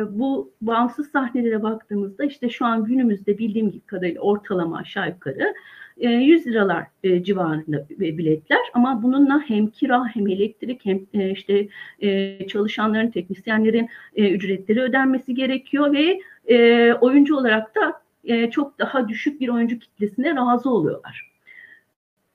bu 0.10 0.52
bağımsız 0.62 1.12
sahnelere 1.12 1.64
baktığımızda 1.64 2.26
işte 2.26 2.50
şu 2.50 2.66
an 2.66 2.84
günümüzde 2.84 3.38
bildiğim 3.38 3.82
kadarıyla 3.86 4.22
ortalama 4.22 4.78
aşağı 4.78 5.10
yukarı 5.10 5.54
e, 5.98 6.10
100 6.10 6.48
liralar 6.48 6.88
e, 7.04 7.24
civarında 7.24 7.86
biletler 7.90 8.60
ama 8.74 9.04
bununla 9.04 9.42
hem 9.48 9.68
kira 9.68 10.06
hem 10.08 10.28
elektrik 10.28 10.86
hem 10.86 11.06
e, 11.14 11.32
işte 11.32 11.68
e, 12.00 12.48
çalışanların 12.48 13.12
teknisyenlerin 13.12 13.90
e, 14.16 14.32
ücretleri 14.32 14.82
ödenmesi 14.82 15.34
gerekiyor 15.34 15.94
ve 15.94 16.22
e, 16.48 16.94
oyuncu 16.94 17.38
olarak 17.38 17.76
da 17.76 18.02
e, 18.24 18.50
çok 18.50 18.80
daha 18.80 19.08
düşük 19.08 19.42
bir 19.42 19.50
oyuncu 19.50 19.80
kitlesine 19.80 20.36
razı 20.36 20.70
oluyorlar. 20.70 21.31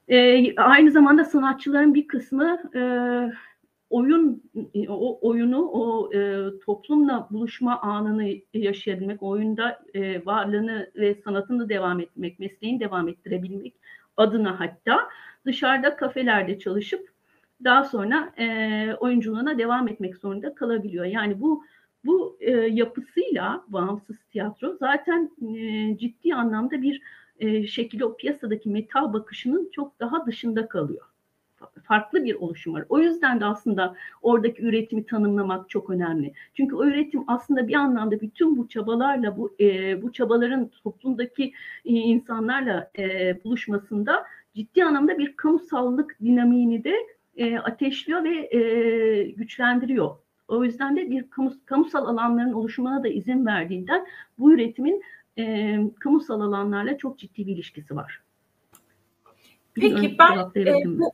E, 0.08 0.54
aynı 0.56 0.90
zamanda 0.90 1.24
sanatçıların 1.24 1.94
bir 1.94 2.08
kısmı 2.08 2.62
e, 2.74 2.80
oyun 3.90 4.42
o 4.88 5.28
oyunu 5.28 5.68
o 5.72 6.12
e, 6.14 6.50
toplumla 6.66 7.28
buluşma 7.30 7.80
anını 7.80 8.30
yaşayabilmek, 8.54 9.22
oyunda 9.22 9.82
e, 9.94 10.26
varlığını 10.26 10.90
ve 10.96 11.14
sanatını 11.14 11.68
devam 11.68 12.00
etmek, 12.00 12.38
mesleğini 12.38 12.80
devam 12.80 13.08
ettirebilmek 13.08 13.74
adına 14.16 14.60
hatta 14.60 15.08
dışarıda 15.46 15.96
kafelerde 15.96 16.58
çalışıp 16.58 17.08
daha 17.64 17.84
sonra 17.84 18.32
e, 18.38 18.94
oyunculuğuna 18.94 19.58
devam 19.58 19.88
etmek 19.88 20.16
zorunda 20.16 20.54
kalabiliyor. 20.54 21.04
Yani 21.04 21.40
bu 21.40 21.64
bu 22.04 22.36
e, 22.40 22.50
yapısıyla 22.52 23.64
bağımsız 23.68 24.16
tiyatro 24.32 24.76
zaten 24.80 25.30
e, 25.56 25.96
ciddi 25.98 26.34
anlamda 26.34 26.82
bir 26.82 27.02
e, 27.40 27.66
şekilde 27.66 28.04
o 28.04 28.16
piyasadaki 28.16 28.68
metal 28.70 29.12
bakışının 29.12 29.70
çok 29.72 30.00
daha 30.00 30.26
dışında 30.26 30.68
kalıyor. 30.68 31.06
Farklı 31.84 32.24
bir 32.24 32.34
oluşum 32.34 32.74
var. 32.74 32.84
O 32.88 32.98
yüzden 32.98 33.40
de 33.40 33.44
aslında 33.44 33.96
oradaki 34.22 34.62
üretimi 34.62 35.06
tanımlamak 35.06 35.70
çok 35.70 35.90
önemli. 35.90 36.32
Çünkü 36.54 36.76
o 36.76 36.84
üretim 36.84 37.24
aslında 37.26 37.68
bir 37.68 37.74
anlamda 37.74 38.20
bütün 38.20 38.56
bu 38.56 38.68
çabalarla, 38.68 39.36
bu 39.36 39.56
e, 39.60 40.02
bu 40.02 40.12
çabaların 40.12 40.70
toplumdaki 40.84 41.52
e, 41.84 41.90
insanlarla 41.90 42.90
e, 42.98 43.34
buluşmasında 43.44 44.24
ciddi 44.54 44.84
anlamda 44.84 45.18
bir 45.18 45.36
kamusallık 45.36 46.16
dinamiğini 46.24 46.84
de 46.84 46.94
ateşliyor 47.62 48.24
ve 48.24 48.42
güçlendiriyor. 49.36 50.16
O 50.48 50.64
yüzden 50.64 50.96
de 50.96 51.10
bir 51.10 51.30
kamu, 51.30 51.52
kamusal 51.66 52.06
alanların 52.06 52.52
oluşumuna 52.52 53.02
da 53.02 53.08
izin 53.08 53.46
verdiğinden 53.46 54.06
bu 54.38 54.52
üretimin 54.52 55.02
e, 55.38 55.76
kamusal 56.00 56.40
alanlarla 56.40 56.98
çok 56.98 57.18
ciddi 57.18 57.46
bir 57.46 57.52
ilişkisi 57.52 57.96
var. 57.96 58.20
Peki 59.74 60.16
ben 60.18 60.50
e, 60.56 60.74
bu, 60.84 61.12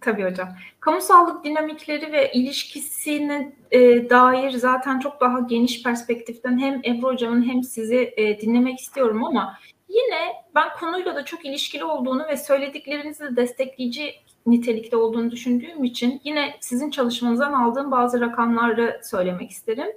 tabii 0.00 0.24
hocam. 0.24 0.48
Kamusallık 0.80 1.44
dinamikleri 1.44 2.12
ve 2.12 2.32
ilişkisine 2.32 3.52
e, 3.70 4.10
dair 4.10 4.50
zaten 4.50 4.98
çok 4.98 5.20
daha 5.20 5.40
geniş 5.40 5.82
perspektiften 5.82 6.58
hem 6.58 6.80
Ebru 6.84 7.06
hocamın 7.06 7.48
hem 7.48 7.62
sizi 7.62 8.14
e, 8.16 8.40
dinlemek 8.40 8.80
istiyorum 8.80 9.24
ama 9.24 9.58
yine 9.88 10.32
ben 10.54 10.68
konuyla 10.80 11.14
da 11.14 11.24
çok 11.24 11.44
ilişkili 11.44 11.84
olduğunu 11.84 12.28
ve 12.28 12.36
söylediklerinizi 12.36 13.24
de 13.24 13.36
destekleyici 13.36 14.14
nitelikte 14.46 14.96
olduğunu 14.96 15.30
düşündüğüm 15.30 15.84
için 15.84 16.20
yine 16.24 16.54
sizin 16.60 16.90
çalışmanızdan 16.90 17.52
aldığım 17.52 17.90
bazı 17.90 18.20
rakamları 18.20 19.00
söylemek 19.04 19.50
isterim. 19.50 19.88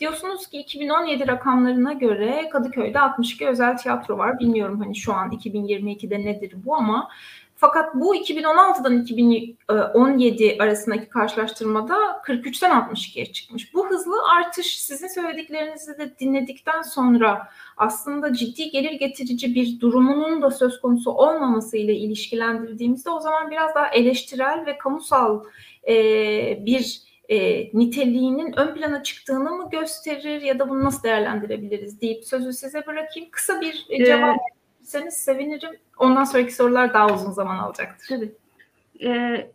Diyorsunuz 0.00 0.46
ki 0.46 0.58
2017 0.58 1.28
rakamlarına 1.28 1.92
göre 1.92 2.48
Kadıköy'de 2.52 3.00
62 3.00 3.48
özel 3.48 3.76
tiyatro 3.76 4.18
var. 4.18 4.38
Bilmiyorum 4.38 4.80
hani 4.80 4.96
şu 4.96 5.14
an 5.14 5.30
2022'de 5.30 6.18
nedir 6.18 6.54
bu 6.64 6.76
ama 6.76 7.08
fakat 7.56 7.94
bu 7.94 8.16
2016'dan 8.16 9.02
2017 9.02 10.56
arasındaki 10.60 11.08
karşılaştırmada 11.08 11.94
43'ten 12.26 12.70
62'ye 12.70 13.32
çıkmış. 13.32 13.74
Bu 13.74 13.90
hızlı 13.90 14.16
artış 14.38 14.78
sizin 14.78 15.08
söylediklerinizi 15.08 15.98
de 15.98 16.18
dinledikten 16.18 16.82
sonra 16.82 17.48
aslında 17.76 18.32
ciddi 18.32 18.70
gelir 18.70 18.92
getirici 18.92 19.54
bir 19.54 19.80
durumunun 19.80 20.42
da 20.42 20.50
söz 20.50 20.80
konusu 20.80 21.10
olmaması 21.10 21.76
ile 21.76 21.94
ilişkilendirdiğimizde 21.94 23.10
o 23.10 23.20
zaman 23.20 23.50
biraz 23.50 23.74
daha 23.74 23.88
eleştirel 23.88 24.66
ve 24.66 24.78
kamusal 24.78 25.44
bir 26.66 27.13
e, 27.28 27.70
niteliğinin 27.78 28.58
ön 28.58 28.74
plana 28.74 29.02
çıktığını 29.02 29.50
mı 29.50 29.70
gösterir 29.70 30.42
ya 30.42 30.58
da 30.58 30.68
bunu 30.68 30.84
nasıl 30.84 31.02
değerlendirebiliriz 31.02 32.00
deyip 32.00 32.24
sözü 32.24 32.52
size 32.52 32.86
bırakayım. 32.86 33.28
Kısa 33.30 33.60
bir 33.60 33.86
e, 33.90 34.04
cevap 34.04 34.36
verirseniz 34.80 35.14
sevinirim. 35.14 35.70
Ondan 35.98 36.24
sonraki 36.24 36.54
sorular 36.54 36.94
daha 36.94 37.14
uzun 37.14 37.32
zaman 37.32 37.58
alacaktır. 37.58 38.08
Tabii. 38.08 38.32
Ee, 39.04 39.50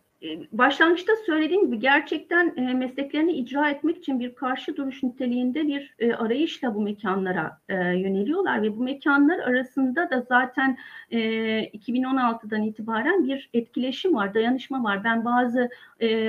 başlangıçta 0.51 1.13
söylediğim 1.25 1.65
gibi 1.65 1.79
gerçekten 1.79 2.53
e, 2.57 2.73
mesleklerini 2.73 3.31
icra 3.31 3.69
etmek 3.69 3.97
için 3.97 4.19
bir 4.19 4.35
karşı 4.35 4.77
duruş 4.77 5.03
niteliğinde 5.03 5.67
bir 5.67 5.95
e, 5.99 6.13
arayışla 6.13 6.75
bu 6.75 6.81
mekanlara 6.81 7.59
e, 7.69 7.75
yöneliyorlar 7.75 8.61
ve 8.61 8.77
bu 8.77 8.83
mekanlar 8.83 9.39
arasında 9.39 10.09
da 10.09 10.21
zaten 10.29 10.77
e, 11.11 11.19
2016'dan 11.63 12.63
itibaren 12.63 13.27
bir 13.27 13.49
etkileşim 13.53 14.15
var, 14.15 14.33
dayanışma 14.33 14.83
var. 14.83 15.03
Ben 15.03 15.25
bazı 15.25 15.69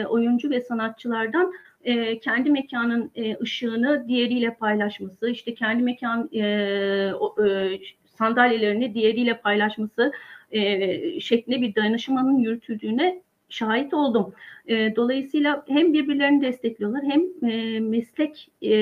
oyuncu 0.08 0.50
ve 0.50 0.60
sanatçılardan 0.60 1.52
e, 1.84 2.18
kendi 2.18 2.50
mekanın 2.50 3.10
e, 3.14 3.36
ışığını 3.36 4.08
diğeriyle 4.08 4.54
paylaşması, 4.54 5.30
işte 5.30 5.54
kendi 5.54 5.82
mekan 5.82 6.28
e, 6.32 7.12
o, 7.14 7.46
e, 7.46 7.78
sandalyelerini 8.18 8.94
diğeriyle 8.94 9.40
paylaşması 9.40 10.12
e, 10.52 11.20
şeklinde 11.20 11.62
bir 11.62 11.74
dayanışmanın 11.74 12.38
yürütüldüğüne 12.38 13.22
şahit 13.50 13.94
oldum. 13.94 14.34
E, 14.66 14.96
dolayısıyla 14.96 15.64
hem 15.68 15.92
birbirlerini 15.92 16.42
destekliyorlar 16.42 17.02
hem 17.04 17.50
e, 17.50 17.80
meslek 17.80 18.50
e, 18.62 18.74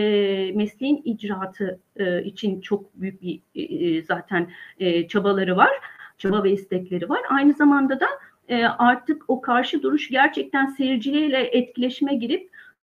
mesleğin 0.55 1.03
icraatı 1.05 1.81
e, 1.97 2.25
için 2.25 2.61
çok 2.61 2.95
büyük 2.95 3.23
bir 3.23 3.41
e, 3.55 4.03
zaten 4.03 4.51
e, 4.79 5.09
çabaları 5.09 5.57
var, 5.57 5.71
çaba 6.19 6.45
ve 6.45 6.53
istekleri 6.53 7.09
var. 7.09 7.21
Aynı 7.31 7.53
zamanda 7.53 8.01
da 8.01 8.07
e, 8.49 8.65
artık 8.65 9.25
o 9.29 9.41
karşı 9.41 9.83
duruş 9.83 10.09
gerçekten 10.09 10.67
seyirciyle 10.67 11.43
etkileşime 11.43 12.15
girip 12.15 12.51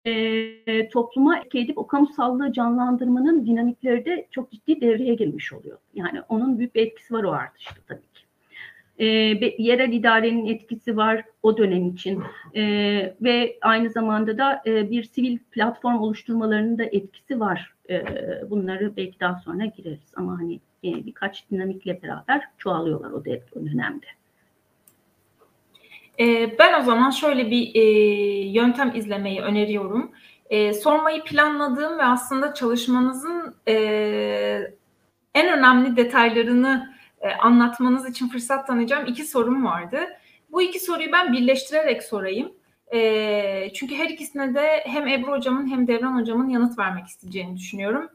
e, 0.05 0.89
topluma 0.89 1.37
etki 1.37 1.59
edip 1.59 1.77
o 1.77 1.87
kamusallığı 1.87 2.53
canlandırmanın 2.53 3.45
dinamikleri 3.45 4.05
de 4.05 4.27
çok 4.31 4.51
ciddi 4.51 4.81
devreye 4.81 5.15
girmiş 5.15 5.53
oluyor. 5.53 5.77
Yani 5.93 6.21
onun 6.29 6.59
büyük 6.59 6.75
bir 6.75 6.81
etkisi 6.81 7.13
var 7.13 7.23
o 7.23 7.31
artışta 7.31 7.75
tabii 7.87 8.01
ki. 8.13 8.23
E, 8.99 9.05
yerel 9.57 9.91
idarenin 9.91 10.45
etkisi 10.45 10.97
var 10.97 11.23
o 11.43 11.57
dönem 11.57 11.87
için 11.87 12.23
e, 12.55 12.63
ve 13.21 13.57
aynı 13.61 13.89
zamanda 13.89 14.37
da 14.37 14.61
e, 14.65 14.91
bir 14.91 15.03
sivil 15.03 15.37
platform 15.51 15.97
oluşturmalarının 15.97 16.77
da 16.77 16.83
etkisi 16.83 17.39
var. 17.39 17.73
E, 17.89 18.03
bunları 18.49 18.97
belki 18.97 19.19
daha 19.19 19.35
sonra 19.35 19.65
gireriz 19.65 20.13
ama 20.15 20.39
hani 20.39 20.55
e, 20.55 21.05
birkaç 21.05 21.51
dinamikle 21.51 22.01
beraber 22.03 22.41
çoğalıyorlar 22.57 23.11
o, 23.11 23.25
de, 23.25 23.43
o 23.55 23.65
dönemde. 23.65 24.05
E, 26.19 26.57
ben 26.59 26.81
o 26.81 26.83
zaman 26.83 27.09
şöyle 27.09 27.51
bir 27.51 27.75
e, 27.75 27.81
yöntem 28.51 28.91
izlemeyi 28.95 29.41
öneriyorum. 29.41 30.11
E, 30.49 30.73
sormayı 30.73 31.23
planladığım 31.23 31.97
ve 31.97 32.03
aslında 32.03 32.53
çalışmanızın 32.53 33.55
e, 33.67 33.73
en 35.35 35.57
önemli 35.57 35.97
detaylarını 35.97 36.92
anlatmanız 37.29 38.09
için 38.09 38.29
fırsat 38.29 38.67
tanıyacağım 38.67 39.05
iki 39.05 39.23
sorum 39.23 39.65
vardı. 39.65 39.97
Bu 40.51 40.61
iki 40.61 40.79
soruyu 40.79 41.11
ben 41.11 41.33
birleştirerek 41.33 42.03
sorayım. 42.03 42.51
E, 42.93 43.71
çünkü 43.73 43.95
her 43.95 44.09
ikisine 44.09 44.55
de 44.55 44.83
hem 44.85 45.07
Ebru 45.07 45.31
hocamın 45.31 45.67
hem 45.67 45.87
Devran 45.87 46.19
hocamın 46.19 46.49
yanıt 46.49 46.79
vermek 46.79 47.05
isteyeceğini 47.07 47.57
düşünüyorum. 47.57 48.09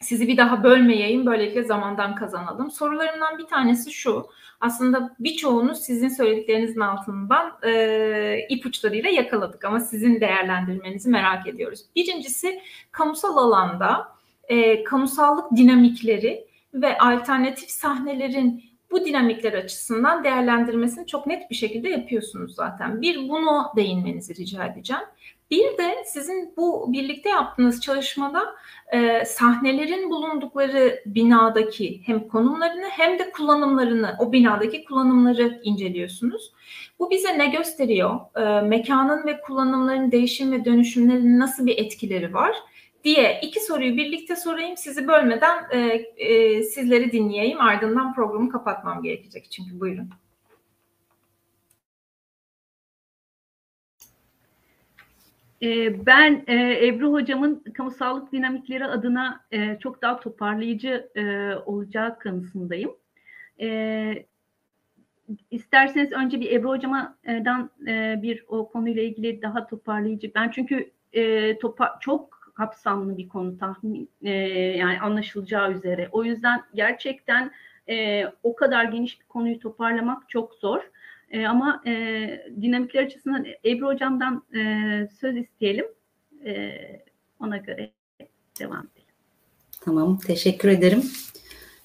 Sizi 0.00 0.28
bir 0.28 0.36
daha 0.36 0.64
bölmeyeyim, 0.64 1.26
böylelikle 1.26 1.62
zamandan 1.62 2.14
kazanalım. 2.14 2.70
Sorularımdan 2.70 3.38
bir 3.38 3.46
tanesi 3.46 3.92
şu. 3.92 4.26
Aslında 4.60 5.16
birçoğunu 5.18 5.74
sizin 5.74 6.08
söylediklerinizin 6.08 6.80
altından 6.80 7.52
e, 7.62 8.46
ipuçlarıyla 8.48 9.10
yakaladık 9.10 9.64
ama 9.64 9.80
sizin 9.80 10.20
değerlendirmenizi 10.20 11.08
merak 11.08 11.46
ediyoruz. 11.46 11.80
Birincisi 11.96 12.60
kamusal 12.92 13.36
alanda 13.36 14.08
e, 14.48 14.84
kamusallık 14.84 15.56
dinamikleri 15.56 16.46
ve 16.82 16.98
alternatif 16.98 17.70
sahnelerin 17.70 18.64
bu 18.90 19.04
dinamikler 19.04 19.52
açısından 19.52 20.24
değerlendirmesini 20.24 21.06
çok 21.06 21.26
net 21.26 21.50
bir 21.50 21.54
şekilde 21.54 21.88
yapıyorsunuz 21.88 22.54
zaten. 22.54 23.02
Bir 23.02 23.28
bunu 23.28 23.62
değinmenizi 23.76 24.34
rica 24.34 24.64
edeceğim. 24.64 25.02
Bir 25.50 25.78
de 25.78 26.04
sizin 26.04 26.54
bu 26.56 26.92
birlikte 26.92 27.28
yaptığınız 27.28 27.80
çalışmada 27.80 28.42
e, 28.92 29.24
sahnelerin 29.24 30.10
bulundukları 30.10 31.02
binadaki 31.06 32.02
hem 32.06 32.28
konumlarını 32.28 32.86
hem 32.90 33.18
de 33.18 33.30
kullanımlarını, 33.30 34.16
o 34.18 34.32
binadaki 34.32 34.84
kullanımları 34.84 35.60
inceliyorsunuz. 35.64 36.52
Bu 36.98 37.10
bize 37.10 37.38
ne 37.38 37.46
gösteriyor? 37.46 38.20
E, 38.36 38.60
mekanın 38.60 39.26
ve 39.26 39.40
kullanımların 39.40 40.12
değişim 40.12 40.52
ve 40.52 40.64
dönüşümlerinin 40.64 41.38
nasıl 41.38 41.66
bir 41.66 41.78
etkileri 41.78 42.34
var? 42.34 42.56
Diye 43.06 43.40
iki 43.42 43.60
soruyu 43.60 43.96
birlikte 43.96 44.36
sorayım. 44.36 44.76
Sizi 44.76 45.08
bölmeden 45.08 45.64
e, 45.70 45.78
e, 46.16 46.62
sizleri 46.62 47.12
dinleyeyim. 47.12 47.60
Ardından 47.60 48.14
programı 48.14 48.50
kapatmam 48.50 49.02
gerekecek 49.02 49.50
çünkü 49.50 49.80
buyurun. 49.80 50.10
Ee, 55.62 56.06
ben 56.06 56.44
e, 56.46 56.86
Ebru 56.86 57.12
Hocam'ın 57.12 57.64
kamusallık 57.74 58.32
dinamikleri 58.32 58.84
adına 58.84 59.44
e, 59.52 59.78
çok 59.78 60.02
daha 60.02 60.20
toparlayıcı 60.20 61.10
e, 61.14 61.54
olacağı 61.66 62.18
kanısındayım. 62.18 62.90
İsterseniz 65.50 66.12
önce 66.12 66.40
bir 66.40 66.52
Ebru 66.52 66.68
Hocam'dan 66.68 67.70
bir 68.22 68.44
o 68.48 68.68
konuyla 68.68 69.02
ilgili 69.02 69.42
daha 69.42 69.66
toparlayıcı. 69.66 70.32
Ben 70.34 70.50
çünkü 70.50 70.90
çok 72.00 72.35
kapsamlı 72.56 73.18
bir 73.18 73.28
konu 73.28 73.58
tahmin 73.58 74.10
yani 74.78 75.00
anlaşılacağı 75.00 75.72
üzere. 75.72 76.08
O 76.12 76.24
yüzden 76.24 76.62
gerçekten 76.74 77.52
o 78.42 78.56
kadar 78.56 78.84
geniş 78.84 79.20
bir 79.20 79.26
konuyu 79.26 79.58
toparlamak 79.58 80.28
çok 80.28 80.54
zor. 80.54 80.80
E, 81.30 81.46
ama 81.46 81.82
e, 81.86 81.92
dinamikler 82.62 83.02
açısından 83.04 83.46
Ebru 83.64 83.86
Hocam'dan 83.86 84.44
e, 84.54 84.60
söz 85.20 85.36
isteyelim. 85.36 85.86
E, 86.44 86.72
ona 87.40 87.56
göre 87.56 87.92
devam 88.60 88.86
edelim. 88.92 89.14
Tamam, 89.80 90.18
teşekkür 90.18 90.68
ederim. 90.68 91.02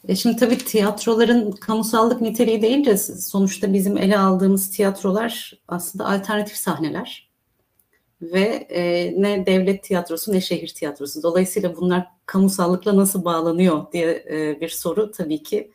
E 0.07 0.15
şimdi 0.15 0.35
tabii 0.35 0.57
tiyatroların 0.57 1.51
kamusallık 1.51 2.21
niteliği 2.21 2.61
deyince 2.61 2.97
sonuçta 2.97 3.73
bizim 3.73 3.97
ele 3.97 4.19
aldığımız 4.19 4.71
tiyatrolar 4.71 5.53
aslında 5.67 6.05
alternatif 6.05 6.55
sahneler 6.55 7.30
ve 8.21 8.67
e, 8.69 9.13
ne 9.21 9.45
devlet 9.45 9.83
tiyatrosu 9.83 10.33
ne 10.33 10.41
şehir 10.41 10.67
tiyatrosu. 10.67 11.23
Dolayısıyla 11.23 11.75
bunlar 11.75 12.07
kamusallıkla 12.25 12.97
nasıl 12.97 13.25
bağlanıyor 13.25 13.91
diye 13.91 14.25
e, 14.31 14.61
bir 14.61 14.69
soru 14.69 15.11
tabii 15.11 15.43
ki 15.43 15.71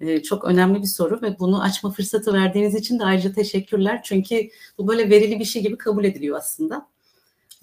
e, 0.00 0.22
çok 0.22 0.44
önemli 0.44 0.82
bir 0.82 0.86
soru 0.86 1.22
ve 1.22 1.38
bunu 1.38 1.62
açma 1.62 1.90
fırsatı 1.90 2.32
verdiğiniz 2.32 2.74
için 2.74 2.98
de 2.98 3.04
ayrıca 3.04 3.32
teşekkürler. 3.32 4.00
Çünkü 4.04 4.48
bu 4.78 4.88
böyle 4.88 5.10
verili 5.10 5.40
bir 5.40 5.44
şey 5.44 5.62
gibi 5.62 5.78
kabul 5.78 6.04
ediliyor 6.04 6.36
aslında. 6.36 6.88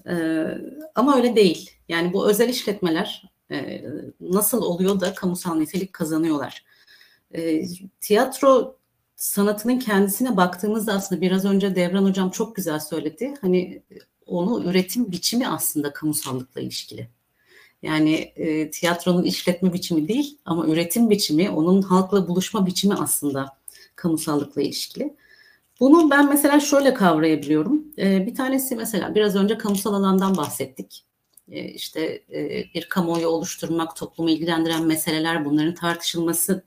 E, 0.07 0.45
ama 0.95 1.17
öyle 1.17 1.35
değil. 1.35 1.71
Yani 1.89 2.13
bu 2.13 2.29
özel 2.29 2.49
işletmeler 2.49 3.31
e, 3.51 3.85
nasıl 4.19 4.61
oluyor 4.61 4.99
da 4.99 5.13
kamusal 5.13 5.55
nitelik 5.55 5.93
kazanıyorlar? 5.93 6.65
E, 7.35 7.61
tiyatro 8.01 8.77
sanatının 9.15 9.79
kendisine 9.79 10.37
baktığımızda 10.37 10.93
aslında 10.93 11.21
biraz 11.21 11.45
önce 11.45 11.75
Devran 11.75 12.03
Hocam 12.05 12.29
çok 12.29 12.55
güzel 12.55 12.79
söyledi. 12.79 13.33
Hani 13.41 13.83
onu 14.25 14.63
üretim 14.63 15.11
biçimi 15.11 15.47
aslında 15.47 15.93
kamusallıkla 15.93 16.61
ilişkili. 16.61 17.09
Yani 17.81 18.13
e, 18.15 18.71
tiyatronun 18.71 19.23
işletme 19.23 19.73
biçimi 19.73 20.07
değil 20.07 20.37
ama 20.45 20.67
üretim 20.67 21.09
biçimi, 21.09 21.49
onun 21.49 21.81
halkla 21.81 22.27
buluşma 22.27 22.65
biçimi 22.65 22.93
aslında 22.93 23.57
kamusallıkla 23.95 24.61
ilişkili. 24.61 25.15
Bunu 25.79 26.09
ben 26.09 26.29
mesela 26.29 26.59
şöyle 26.59 26.93
kavrayabiliyorum. 26.93 27.85
E, 27.97 28.25
bir 28.25 28.35
tanesi 28.35 28.75
mesela 28.75 29.15
biraz 29.15 29.35
önce 29.35 29.57
kamusal 29.57 29.93
alandan 29.93 30.37
bahsettik. 30.37 31.05
E, 31.51 31.63
işte 31.63 32.23
e, 32.33 32.63
bir 32.75 32.89
kamuoyu 32.89 33.27
oluşturmak, 33.27 33.95
toplumu 33.95 34.29
ilgilendiren 34.29 34.85
meseleler, 34.85 35.45
bunların 35.45 35.73
tartışılması. 35.73 36.63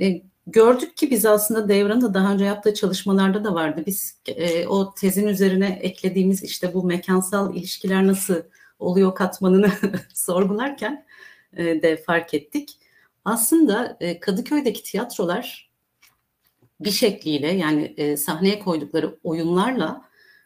E, 0.00 0.22
gördük 0.46 0.96
ki 0.96 1.10
biz 1.10 1.26
aslında 1.26 1.68
Devran'ın 1.68 2.00
da 2.00 2.14
daha 2.14 2.32
önce 2.32 2.44
yaptığı 2.44 2.74
çalışmalarda 2.74 3.44
da 3.44 3.54
vardı. 3.54 3.82
Biz 3.86 4.20
e, 4.26 4.66
o 4.66 4.94
tezin 4.94 5.26
üzerine 5.26 5.78
eklediğimiz 5.82 6.42
işte 6.42 6.74
bu 6.74 6.84
mekansal 6.84 7.56
ilişkiler 7.56 8.06
nasıl 8.06 8.42
oluyor 8.78 9.14
katmanını 9.14 9.72
sorgularken 10.14 11.06
e, 11.56 11.82
de 11.82 11.96
fark 11.96 12.34
ettik. 12.34 12.78
Aslında 13.24 13.96
e, 14.00 14.20
Kadıköy'deki 14.20 14.82
tiyatrolar 14.82 15.70
bir 16.80 16.90
şekliyle 16.90 17.52
yani 17.52 17.94
e, 17.96 18.16
sahneye 18.16 18.58
koydukları 18.58 19.18
oyunlarla 19.22 20.04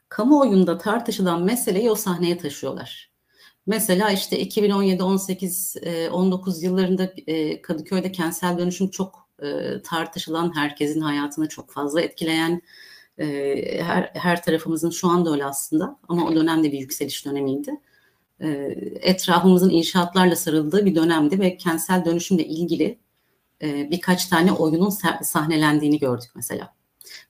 kamuoyunda 0.08 0.78
tartışılan 0.78 1.42
meseleyi 1.42 1.90
o 1.90 1.94
sahneye 1.94 2.38
taşıyorlar. 2.38 3.14
Mesela 3.66 4.10
işte 4.10 4.38
2017, 4.38 5.02
18, 5.02 5.76
19 6.12 6.62
yıllarında 6.62 7.12
e, 7.26 7.62
Kadıköy'de 7.62 8.12
kentsel 8.12 8.58
dönüşüm 8.58 8.90
çok 8.90 9.23
e, 9.42 9.82
tartışılan, 9.82 10.56
herkesin 10.56 11.00
hayatını 11.00 11.48
çok 11.48 11.70
fazla 11.70 12.00
etkileyen, 12.00 12.62
e, 13.18 13.82
her, 13.82 14.10
her 14.14 14.42
tarafımızın 14.42 14.90
şu 14.90 15.08
anda 15.08 15.32
öyle 15.32 15.44
aslında 15.44 15.98
ama 16.08 16.26
o 16.26 16.34
dönemde 16.34 16.72
bir 16.72 16.78
yükseliş 16.78 17.26
dönemiydi. 17.26 17.80
Etrafımızın 19.00 19.70
inşaatlarla 19.70 20.36
sarıldığı 20.36 20.86
bir 20.86 20.94
dönemdi 20.94 21.40
ve 21.40 21.56
kentsel 21.56 22.04
dönüşümle 22.04 22.44
ilgili 22.44 22.98
birkaç 23.62 24.26
tane 24.26 24.52
oyunun 24.52 24.90
sahnelendiğini 25.22 25.98
gördük 25.98 26.30
mesela. 26.34 26.74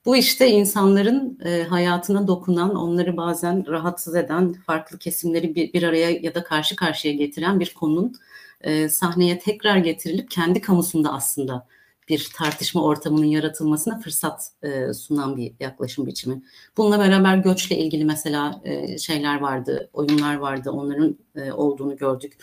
Bu 0.04 0.16
işte 0.16 0.50
insanların 0.50 1.38
e, 1.44 1.62
hayatına 1.62 2.26
dokunan, 2.26 2.74
onları 2.74 3.16
bazen 3.16 3.66
rahatsız 3.66 4.16
eden, 4.16 4.52
farklı 4.52 4.98
kesimleri 4.98 5.54
bir, 5.54 5.72
bir 5.72 5.82
araya 5.82 6.10
ya 6.10 6.34
da 6.34 6.44
karşı 6.44 6.76
karşıya 6.76 7.14
getiren 7.14 7.60
bir 7.60 7.74
konunun 7.74 8.14
e, 8.60 8.88
sahneye 8.88 9.38
tekrar 9.38 9.76
getirilip 9.76 10.30
kendi 10.30 10.60
kamusunda 10.60 11.12
aslında 11.12 11.66
bir 12.08 12.30
tartışma 12.36 12.84
ortamının 12.84 13.26
yaratılmasına 13.26 13.98
fırsat 13.98 14.50
e, 14.62 14.92
sunan 14.92 15.36
bir 15.36 15.52
yaklaşım 15.60 16.06
biçimi. 16.06 16.42
Bununla 16.76 16.98
beraber 16.98 17.36
göçle 17.36 17.78
ilgili 17.78 18.04
mesela 18.04 18.60
e, 18.64 18.98
şeyler 18.98 19.40
vardı, 19.40 19.90
oyunlar 19.92 20.34
vardı, 20.34 20.70
onların 20.70 21.18
e, 21.36 21.52
olduğunu 21.52 21.96
gördük. 21.96 22.38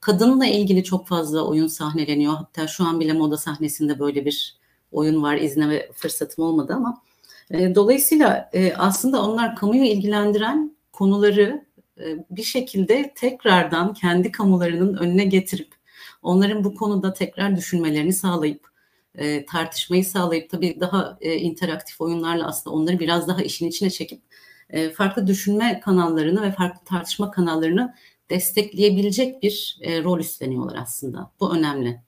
Kadınla 0.00 0.46
ilgili 0.46 0.84
çok 0.84 1.06
fazla 1.06 1.42
oyun 1.42 1.66
sahneleniyor. 1.66 2.32
Hatta 2.32 2.66
şu 2.66 2.84
an 2.84 3.00
bile 3.00 3.12
moda 3.12 3.36
sahnesinde 3.36 3.98
böyle 3.98 4.24
bir 4.24 4.56
oyun 4.92 5.22
var 5.22 5.36
izleme 5.36 5.92
fırsatım 5.92 6.44
olmadı 6.44 6.72
ama 6.76 7.02
e, 7.50 7.74
dolayısıyla 7.74 8.50
e, 8.52 8.74
aslında 8.74 9.22
onlar 9.22 9.56
kamuyu 9.56 9.84
ilgilendiren 9.84 10.76
konuları 10.92 11.64
e, 12.00 12.04
bir 12.30 12.42
şekilde 12.42 13.12
tekrardan 13.16 13.94
kendi 13.94 14.32
kamularının 14.32 14.96
önüne 14.96 15.24
getirip 15.24 15.74
onların 16.22 16.64
bu 16.64 16.74
konuda 16.74 17.12
tekrar 17.12 17.56
düşünmelerini 17.56 18.12
sağlayıp 18.12 18.71
e, 19.14 19.46
tartışmayı 19.46 20.04
sağlayıp 20.04 20.50
tabii 20.50 20.80
daha 20.80 21.18
e, 21.20 21.36
interaktif 21.36 22.00
oyunlarla 22.00 22.46
aslında 22.46 22.76
onları 22.76 22.98
biraz 22.98 23.28
daha 23.28 23.42
işin 23.42 23.68
içine 23.68 23.90
çekip 23.90 24.22
e, 24.70 24.90
farklı 24.90 25.26
düşünme 25.26 25.80
kanallarını 25.80 26.42
ve 26.42 26.52
farklı 26.52 26.84
tartışma 26.84 27.30
kanallarını 27.30 27.94
destekleyebilecek 28.30 29.42
bir 29.42 29.78
e, 29.80 30.02
rol 30.02 30.18
üstleniyorlar 30.18 30.78
aslında. 30.82 31.30
Bu 31.40 31.56
önemli. 31.56 32.00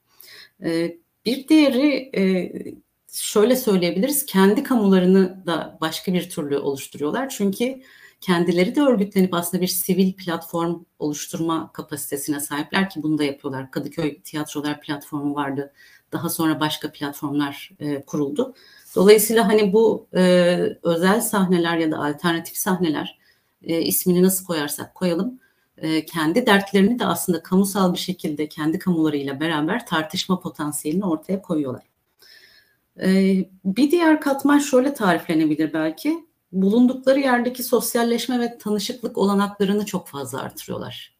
E, 0.65 0.99
bir 1.27 1.49
diğeri 1.49 2.11
e, 2.17 2.53
şöyle 3.13 3.57
söyleyebiliriz. 3.57 4.27
Kendi 4.27 4.63
kamularını 4.63 5.47
da 5.47 5.79
başka 5.81 6.13
bir 6.15 6.31
türlü 6.31 6.59
oluşturuyorlar. 6.59 7.29
Çünkü 7.29 7.83
kendileri 8.21 8.75
de 8.75 8.81
örgütlenip 8.81 9.35
aslında 9.35 9.63
bir 9.63 9.67
sivil 9.67 10.13
platform 10.13 10.85
oluşturma 10.99 11.73
kapasitesine 11.73 12.41
sahipler 12.41 12.91
ki 12.91 13.03
bunu 13.03 13.19
da 13.19 13.25
yapıyorlar. 13.25 13.71
Kadıköy 13.71 14.21
Tiyatrolar 14.21 14.81
platformu 14.81 15.35
vardı. 15.35 15.73
Daha 16.15 16.29
sonra 16.29 16.61
başka 16.61 16.93
platformlar 16.93 17.71
e, 17.81 18.03
kuruldu. 18.03 18.55
Dolayısıyla 18.95 19.49
hani 19.49 19.73
bu 19.73 20.07
e, 20.15 20.23
özel 20.83 21.21
sahneler 21.21 21.79
ya 21.79 21.91
da 21.91 21.99
alternatif 21.99 22.57
sahneler 22.57 23.19
e, 23.63 23.83
ismini 23.83 24.23
nasıl 24.23 24.45
koyarsak 24.47 24.95
koyalım 24.95 25.41
e, 25.79 26.07
kendi 26.07 26.47
dertlerini 26.47 26.99
de 26.99 27.07
aslında 27.07 27.43
kamusal 27.43 27.93
bir 27.93 27.99
şekilde 27.99 28.49
kendi 28.49 28.79
kamularıyla 28.79 29.41
beraber 29.41 29.87
tartışma 29.87 30.41
potansiyelini 30.41 31.05
ortaya 31.05 31.43
koyuyorlar. 31.43 31.83
E, 33.03 33.09
bir 33.65 33.91
diğer 33.91 34.21
katman 34.21 34.59
şöyle 34.59 34.95
tariflenebilir 34.95 35.73
belki. 35.73 36.25
Bulundukları 36.53 37.21
yerdeki 37.21 37.63
sosyalleşme 37.63 38.41
ve 38.41 38.59
tanışıklık 38.59 39.19
olanaklarını 39.19 39.87
çok 39.87 40.09
fazla 40.09 40.41
artırıyorlar. 40.41 41.15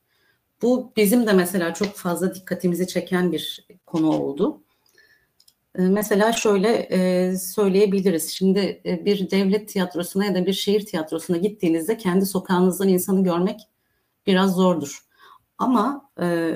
Bu 0.63 0.93
bizim 0.97 1.27
de 1.27 1.33
mesela 1.33 1.75
çok 1.75 1.95
fazla 1.95 2.35
dikkatimizi 2.35 2.87
çeken 2.87 3.33
bir 3.33 3.67
konu 3.87 4.09
oldu. 4.09 4.63
E, 5.79 5.83
mesela 5.83 6.33
şöyle 6.33 6.89
söyleyebiliriz. 7.39 8.31
Şimdi 8.31 8.81
bir 8.85 9.31
devlet 9.31 9.69
tiyatrosuna 9.69 10.25
ya 10.25 10.35
da 10.35 10.47
bir 10.47 10.53
şehir 10.53 10.87
tiyatrosuna 10.87 11.37
gittiğinizde 11.37 11.97
kendi 11.97 12.27
sokağınızdan 12.27 12.89
insanı 12.89 13.25
görmek 13.25 13.61
biraz 14.27 14.55
zordur. 14.55 15.05
Ama 15.59 16.11
e, 16.21 16.55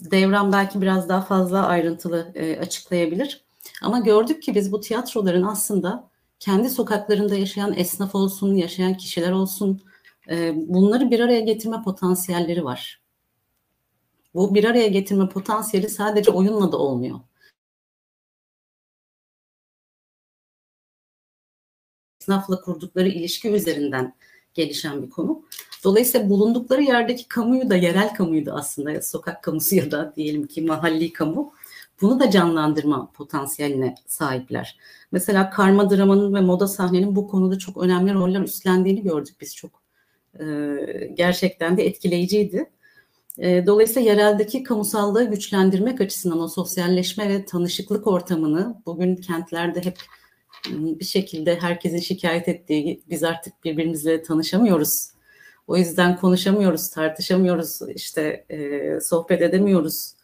Devran 0.00 0.52
belki 0.52 0.80
biraz 0.80 1.08
daha 1.08 1.20
fazla 1.20 1.66
ayrıntılı 1.66 2.32
e, 2.34 2.58
açıklayabilir. 2.58 3.44
Ama 3.82 3.98
gördük 3.98 4.42
ki 4.42 4.54
biz 4.54 4.72
bu 4.72 4.80
tiyatroların 4.80 5.42
aslında 5.42 6.10
kendi 6.40 6.70
sokaklarında 6.70 7.36
yaşayan 7.36 7.74
esnaf 7.74 8.14
olsun, 8.14 8.54
yaşayan 8.54 8.94
kişiler 8.94 9.32
olsun 9.32 9.80
e, 10.30 10.54
bunları 10.56 11.10
bir 11.10 11.20
araya 11.20 11.40
getirme 11.40 11.82
potansiyelleri 11.82 12.64
var. 12.64 13.02
Bu 14.34 14.54
bir 14.54 14.64
araya 14.64 14.88
getirme 14.88 15.28
potansiyeli 15.28 15.88
sadece 15.88 16.30
oyunla 16.30 16.72
da 16.72 16.76
olmuyor. 16.76 17.20
Esnafla 22.28 22.60
kurdukları 22.60 23.08
ilişki 23.08 23.50
üzerinden 23.50 24.14
gelişen 24.54 25.02
bir 25.02 25.10
konu. 25.10 25.42
Dolayısıyla 25.84 26.30
bulundukları 26.30 26.82
yerdeki 26.82 27.28
kamuyu 27.28 27.70
da 27.70 27.76
yerel 27.76 28.14
kamuyu 28.14 28.46
da 28.46 28.52
aslında 28.52 29.02
sokak 29.02 29.42
kamusu 29.42 29.76
ya 29.76 29.90
da 29.90 30.12
diyelim 30.16 30.46
ki 30.46 30.62
mahalli 30.62 31.12
kamu 31.12 31.52
bunu 32.00 32.20
da 32.20 32.30
canlandırma 32.30 33.10
potansiyeline 33.12 33.94
sahipler. 34.06 34.78
Mesela 35.12 35.50
karma 35.50 35.90
dramanın 35.90 36.34
ve 36.34 36.40
moda 36.40 36.68
sahnenin 36.68 37.16
bu 37.16 37.28
konuda 37.28 37.58
çok 37.58 37.76
önemli 37.76 38.14
roller 38.14 38.40
üstlendiğini 38.40 39.02
gördük 39.02 39.34
biz 39.40 39.56
çok. 39.56 39.82
E, 40.40 40.44
gerçekten 41.14 41.76
de 41.76 41.86
etkileyiciydi. 41.86 42.70
E, 43.38 43.66
dolayısıyla 43.66 44.10
yereldeki 44.10 44.62
kamusallığı 44.62 45.30
güçlendirmek 45.30 46.00
açısından 46.00 46.40
o 46.40 46.48
sosyalleşme 46.48 47.28
ve 47.28 47.44
tanışıklık 47.44 48.06
ortamını 48.06 48.82
bugün 48.86 49.16
kentlerde 49.16 49.84
hep 49.84 49.98
bir 50.66 51.04
şekilde 51.04 51.60
herkesin 51.60 51.98
şikayet 51.98 52.48
ettiği 52.48 53.02
biz 53.10 53.24
artık 53.24 53.64
birbirimizle 53.64 54.22
tanışamıyoruz. 54.22 55.10
O 55.66 55.76
yüzden 55.76 56.16
konuşamıyoruz, 56.16 56.90
tartışamıyoruz, 56.90 57.80
işte 57.94 58.44
e, 58.50 59.00
sohbet 59.00 59.42
edemiyoruz 59.42 60.14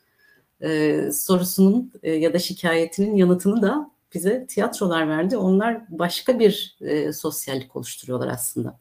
e, 0.61 1.01
sorusunun 1.13 1.93
e, 2.03 2.13
ya 2.13 2.33
da 2.33 2.39
şikayetinin 2.39 3.17
yanıtını 3.17 3.63
da 3.63 3.91
bize 4.15 4.47
tiyatrolar 4.47 5.09
verdi. 5.09 5.37
Onlar 5.37 5.81
başka 5.89 6.39
bir 6.39 6.77
e, 6.81 7.13
sosyallik 7.13 7.77
oluşturuyorlar 7.77 8.29
aslında. 8.29 8.79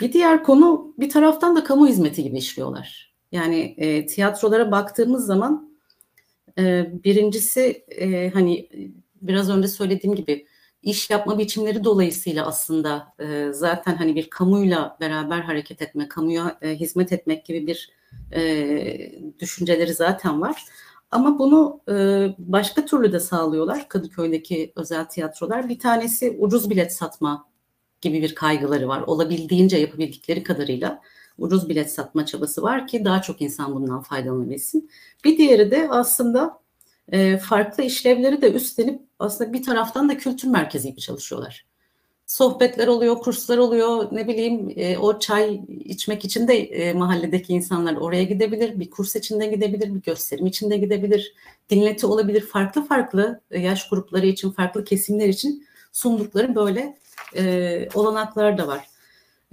Bir 0.00 0.12
diğer 0.12 0.44
konu 0.44 0.94
bir 0.98 1.10
taraftan 1.10 1.56
da 1.56 1.64
kamu 1.64 1.88
hizmeti 1.88 2.22
gibi 2.22 2.38
işliyorlar. 2.38 3.14
Yani 3.32 3.74
e, 3.78 4.06
tiyatrolara 4.06 4.70
baktığımız 4.70 5.26
zaman 5.26 5.72
e, 6.58 6.90
birincisi 7.04 7.84
e, 7.90 8.30
hani 8.30 8.68
biraz 9.22 9.50
önce 9.50 9.68
söylediğim 9.68 10.16
gibi 10.16 10.46
iş 10.82 11.10
yapma 11.10 11.38
biçimleri 11.38 11.84
dolayısıyla 11.84 12.46
aslında 12.46 13.14
e, 13.20 13.52
zaten 13.52 13.96
hani 13.96 14.16
bir 14.16 14.30
kamuyla 14.30 14.96
beraber 15.00 15.40
hareket 15.40 15.82
etme, 15.82 16.08
kamuya 16.08 16.58
e, 16.62 16.74
hizmet 16.74 17.12
etmek 17.12 17.46
gibi 17.46 17.66
bir 17.66 17.90
e, 18.32 19.12
düşünceleri 19.40 19.94
zaten 19.94 20.40
var. 20.40 20.64
Ama 21.10 21.38
bunu 21.38 21.80
e, 21.88 21.94
başka 22.38 22.84
türlü 22.86 23.12
de 23.12 23.20
sağlıyorlar 23.20 23.88
Kadıköy'deki 23.88 24.72
özel 24.76 25.04
tiyatrolar. 25.04 25.68
Bir 25.68 25.78
tanesi 25.78 26.36
ucuz 26.38 26.70
bilet 26.70 26.92
satma 26.92 27.48
gibi 28.00 28.22
bir 28.22 28.34
kaygıları 28.34 28.88
var. 28.88 29.02
Olabildiğince 29.06 29.76
yapabildikleri 29.76 30.42
kadarıyla 30.42 31.02
ucuz 31.38 31.68
bilet 31.68 31.92
satma 31.92 32.26
çabası 32.26 32.62
var 32.62 32.86
ki 32.86 33.04
daha 33.04 33.22
çok 33.22 33.42
insan 33.42 33.74
bundan 33.74 34.02
faydalanabilsin. 34.02 34.90
Bir 35.24 35.38
diğeri 35.38 35.70
de 35.70 35.88
aslında 35.90 36.60
e, 37.12 37.38
farklı 37.38 37.82
işlevleri 37.82 38.42
de 38.42 38.52
üstlenip 38.52 39.00
aslında 39.18 39.52
bir 39.52 39.62
taraftan 39.62 40.08
da 40.08 40.18
kültür 40.18 40.48
merkezi 40.48 40.88
gibi 40.88 41.00
çalışıyorlar. 41.00 41.66
Sohbetler 42.26 42.86
oluyor, 42.86 43.18
kurslar 43.18 43.58
oluyor, 43.58 44.08
ne 44.12 44.28
bileyim 44.28 44.72
e, 44.76 44.98
o 44.98 45.18
çay 45.18 45.60
içmek 45.68 46.24
için 46.24 46.48
de 46.48 46.58
e, 46.58 46.92
mahalledeki 46.92 47.52
insanlar 47.52 47.96
oraya 47.96 48.22
gidebilir, 48.22 48.80
bir 48.80 48.90
kurs 48.90 49.16
için 49.16 49.40
de 49.40 49.46
gidebilir, 49.46 49.94
bir 49.94 50.02
gösterim 50.02 50.46
için 50.46 50.70
de 50.70 50.76
gidebilir, 50.76 51.34
dinleti 51.70 52.06
olabilir, 52.06 52.40
farklı 52.40 52.86
farklı 52.86 53.40
yaş 53.50 53.88
grupları 53.88 54.26
için, 54.26 54.50
farklı 54.50 54.84
kesimler 54.84 55.28
için 55.28 55.66
sundukları 55.92 56.54
böyle 56.54 56.98
e, 57.36 57.88
olanaklar 57.94 58.58
da 58.58 58.66
var. 58.66 58.97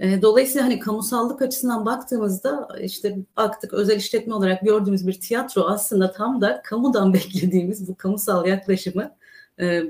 Dolayısıyla 0.00 0.66
hani 0.66 0.78
kamusallık 0.78 1.42
açısından 1.42 1.86
baktığımızda 1.86 2.68
işte 2.82 3.18
baktık 3.36 3.72
özel 3.72 3.96
işletme 3.96 4.34
olarak 4.34 4.62
gördüğümüz 4.62 5.06
bir 5.06 5.20
tiyatro 5.20 5.62
aslında 5.62 6.12
tam 6.12 6.40
da 6.40 6.62
kamudan 6.64 7.14
beklediğimiz 7.14 7.88
bu 7.88 7.96
kamusal 7.96 8.46
yaklaşımı 8.46 9.16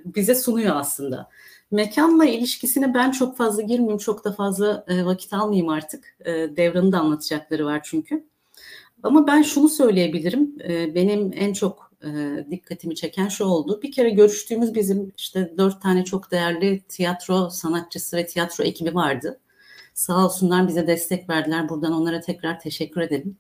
bize 0.05 0.35
sunuyor 0.35 0.77
aslında. 0.77 1.29
Mekanla 1.71 2.25
ilişkisine 2.25 2.95
ben 2.95 3.11
çok 3.11 3.37
fazla 3.37 3.63
girmeyeyim, 3.63 3.99
çok 3.99 4.25
da 4.25 4.33
fazla 4.33 4.85
vakit 4.89 5.33
almayayım 5.33 5.69
artık. 5.69 6.17
Devran'ın 6.57 6.93
da 6.93 6.99
anlatacakları 6.99 7.67
var 7.67 7.81
çünkü. 7.85 8.25
Ama 9.03 9.27
ben 9.27 9.43
şunu 9.43 9.69
söyleyebilirim, 9.69 10.59
benim 10.95 11.33
en 11.35 11.53
çok 11.53 11.93
dikkatimi 12.51 12.95
çeken 12.95 13.29
şu 13.29 13.45
oldu. 13.45 13.81
Bir 13.83 13.93
kere 13.93 14.11
görüştüğümüz 14.11 14.75
bizim 14.75 15.13
işte 15.17 15.55
dört 15.59 15.83
tane 15.83 16.05
çok 16.05 16.31
değerli 16.31 16.81
tiyatro 16.89 17.51
sanatçısı 17.51 18.17
ve 18.17 18.27
tiyatro 18.27 18.65
ekibi 18.65 18.95
vardı. 18.95 19.41
Sağ 19.97 20.25
olsunlar 20.25 20.69
bize 20.69 20.87
destek 20.87 21.29
verdiler. 21.31 21.69
Buradan 21.69 21.93
onlara 21.93 22.21
tekrar 22.21 22.61
teşekkür 22.61 23.01
edelim. 23.01 23.37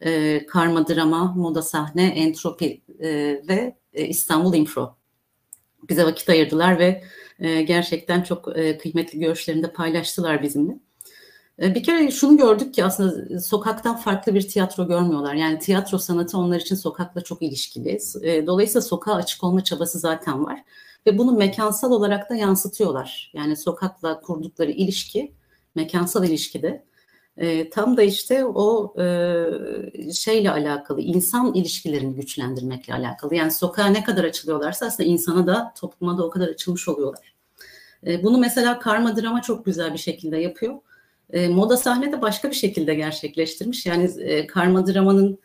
E, 0.00 0.46
Karma 0.46 0.88
Drama, 0.88 1.34
Moda 1.36 1.62
Sahne, 1.62 2.06
Entropi 2.06 2.82
e, 3.00 3.08
ve 3.48 3.76
e, 3.92 4.06
İstanbul 4.06 4.54
Info 4.54 4.96
bize 5.88 6.04
vakit 6.04 6.28
ayırdılar 6.28 6.78
ve 6.78 7.04
e, 7.38 7.62
gerçekten 7.62 8.22
çok 8.22 8.58
e, 8.58 8.78
kıymetli 8.78 9.18
görüşlerini 9.18 9.62
de 9.62 9.72
paylaştılar 9.72 10.42
bizimle. 10.42 10.78
E, 11.62 11.74
bir 11.74 11.82
kere 11.82 12.10
şunu 12.10 12.36
gördük 12.36 12.74
ki 12.74 12.84
aslında 12.84 13.40
sokaktan 13.40 13.96
farklı 13.96 14.34
bir 14.34 14.48
tiyatro 14.48 14.88
görmüyorlar. 14.88 15.34
Yani 15.34 15.58
tiyatro 15.58 15.98
sanatı 15.98 16.38
onlar 16.38 16.60
için 16.60 16.76
sokakla 16.76 17.20
çok 17.20 17.42
ilişkili. 17.42 17.98
E, 18.22 18.46
dolayısıyla 18.46 18.80
sokağa 18.80 19.14
açık 19.14 19.44
olma 19.44 19.64
çabası 19.64 19.98
zaten 19.98 20.44
var. 20.44 20.64
Ve 21.06 21.18
bunu 21.18 21.32
mekansal 21.32 21.90
olarak 21.92 22.30
da 22.30 22.34
yansıtıyorlar. 22.34 23.30
Yani 23.34 23.56
sokakla 23.56 24.20
kurdukları 24.20 24.70
ilişki 24.70 25.35
mekansal 25.76 26.24
ilişkide 26.24 26.84
e, 27.36 27.70
tam 27.70 27.96
da 27.96 28.02
işte 28.02 28.44
o 28.44 28.94
e, 29.02 30.12
şeyle 30.12 30.50
alakalı, 30.50 31.00
insan 31.00 31.54
ilişkilerini 31.54 32.14
güçlendirmekle 32.14 32.94
alakalı. 32.94 33.34
Yani 33.34 33.50
sokağa 33.50 33.86
ne 33.86 34.04
kadar 34.04 34.24
açılıyorlarsa 34.24 34.86
aslında 34.86 35.08
insana 35.08 35.46
da 35.46 35.72
topluma 35.80 36.18
da 36.18 36.26
o 36.26 36.30
kadar 36.30 36.48
açılmış 36.48 36.88
oluyorlar. 36.88 37.34
E, 38.06 38.22
bunu 38.22 38.38
mesela 38.38 38.78
karma 38.78 39.16
drama 39.16 39.42
çok 39.42 39.64
güzel 39.64 39.92
bir 39.92 39.98
şekilde 39.98 40.36
yapıyor. 40.36 40.74
E, 41.30 41.48
moda 41.48 41.76
sahne 41.76 42.12
de 42.12 42.22
başka 42.22 42.50
bir 42.50 42.54
şekilde 42.54 42.94
gerçekleştirmiş. 42.94 43.86
Yani 43.86 44.10
e, 44.20 44.46
karma 44.46 44.86
dramanın 44.86 45.38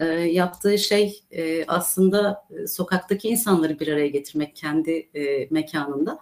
e, 0.00 0.04
yaptığı 0.14 0.78
şey 0.78 1.22
e, 1.30 1.64
aslında 1.66 2.44
e, 2.50 2.66
sokaktaki 2.66 3.28
insanları 3.28 3.80
bir 3.80 3.88
araya 3.88 4.08
getirmek 4.08 4.56
kendi 4.56 5.08
e, 5.14 5.48
mekanında. 5.50 6.18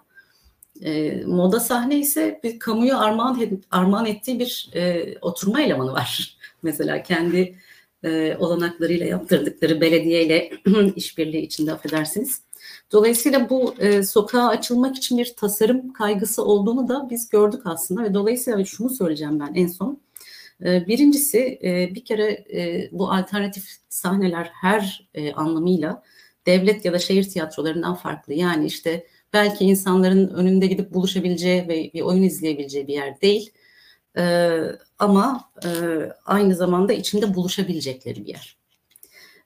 E, 0.82 1.22
moda 1.26 1.60
sahne 1.60 1.98
ise 1.98 2.40
bir 2.44 2.58
kamuya 2.58 2.98
armağan, 2.98 3.60
armağan 3.70 4.06
ettiği 4.06 4.38
bir 4.38 4.70
e, 4.74 5.14
oturma 5.20 5.62
elemanı 5.62 5.92
var. 5.92 6.36
Mesela 6.62 7.02
kendi 7.02 7.54
e, 8.04 8.36
olanaklarıyla 8.38 9.06
yaptırdıkları 9.06 9.80
belediyeyle 9.80 10.50
işbirliği 10.96 11.42
içinde 11.42 11.72
affedersiniz. 11.72 12.40
Dolayısıyla 12.92 13.50
bu 13.50 13.74
e, 13.78 14.02
sokağa 14.02 14.48
açılmak 14.48 14.96
için 14.96 15.18
bir 15.18 15.34
tasarım 15.36 15.92
kaygısı 15.92 16.44
olduğunu 16.44 16.88
da 16.88 17.10
biz 17.10 17.28
gördük 17.28 17.60
aslında 17.64 18.02
ve 18.02 18.14
dolayısıyla 18.14 18.64
şunu 18.64 18.90
söyleyeceğim 18.90 19.40
ben 19.40 19.54
en 19.54 19.66
son. 19.66 20.00
E, 20.64 20.86
birincisi 20.86 21.58
e, 21.62 21.94
bir 21.94 22.04
kere 22.04 22.44
e, 22.54 22.88
bu 22.92 23.12
alternatif 23.12 23.76
sahneler 23.88 24.50
her 24.52 25.08
e, 25.14 25.32
anlamıyla 25.32 26.02
devlet 26.46 26.84
ya 26.84 26.92
da 26.92 26.98
şehir 26.98 27.24
tiyatrolarından 27.24 27.94
farklı. 27.94 28.34
Yani 28.34 28.66
işte 28.66 29.06
belki 29.32 29.64
insanların 29.64 30.28
önünde 30.28 30.66
gidip 30.66 30.94
buluşabileceği 30.94 31.68
ve 31.68 31.90
bir 31.94 32.00
oyun 32.00 32.22
izleyebileceği 32.22 32.86
bir 32.86 32.94
yer 32.94 33.20
değil. 33.20 33.52
Ee, 34.18 34.60
ama 34.98 35.50
e, 35.64 35.68
aynı 36.24 36.54
zamanda 36.54 36.92
içinde 36.92 37.34
buluşabilecekleri 37.34 38.24
bir 38.24 38.28
yer. 38.28 38.56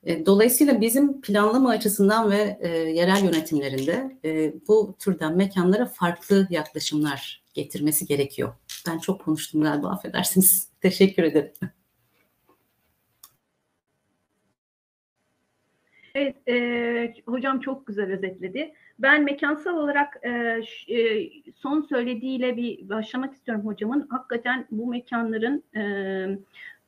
E, 0.05 0.27
dolayısıyla 0.27 0.81
bizim 0.81 1.21
planlama 1.21 1.71
açısından 1.71 2.31
ve 2.31 2.59
e, 2.61 2.69
yerel 2.69 3.25
yönetimlerinde 3.25 4.19
e, 4.25 4.53
bu 4.69 4.97
türden 4.99 5.37
mekanlara 5.37 5.87
farklı 5.87 6.47
yaklaşımlar 6.51 7.43
getirmesi 7.55 8.07
gerekiyor. 8.07 8.55
Ben 8.87 8.99
çok 8.99 9.25
konuştum 9.25 9.61
galiba 9.63 9.91
affedersiniz. 9.91 10.69
Teşekkür 10.81 11.23
ederim. 11.23 11.53
Evet, 16.15 16.37
e, 16.49 17.15
hocam 17.27 17.61
çok 17.61 17.87
güzel 17.87 18.13
özetledi. 18.13 18.75
Ben 19.03 19.25
mekansal 19.25 19.77
olarak 19.77 20.17
e, 20.23 20.31
e, 20.89 21.31
son 21.57 21.81
söylediğiyle 21.81 22.57
bir 22.57 22.89
başlamak 22.89 23.35
istiyorum 23.35 23.67
hocamın. 23.67 24.07
Hakikaten 24.11 24.67
bu 24.71 24.87
mekanların 24.87 25.63
e, 25.77 26.39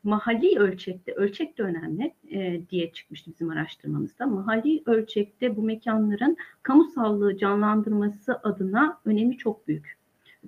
mahalli 0.05 0.59
ölçekte, 0.59 1.13
ölçek 1.13 1.59
de 1.59 1.63
önemli 1.63 2.15
e, 2.31 2.69
diye 2.71 2.93
çıkmıştı 2.93 3.31
bizim 3.31 3.51
araştırmamızda. 3.51 4.27
Mahalli 4.27 4.83
ölçekte 4.87 5.57
bu 5.57 5.63
mekanların 5.63 6.37
kamusallığı 6.63 7.37
canlandırması 7.37 8.41
adına 8.43 8.99
önemi 9.05 9.39
çok 9.39 9.69
büyük. 9.69 9.99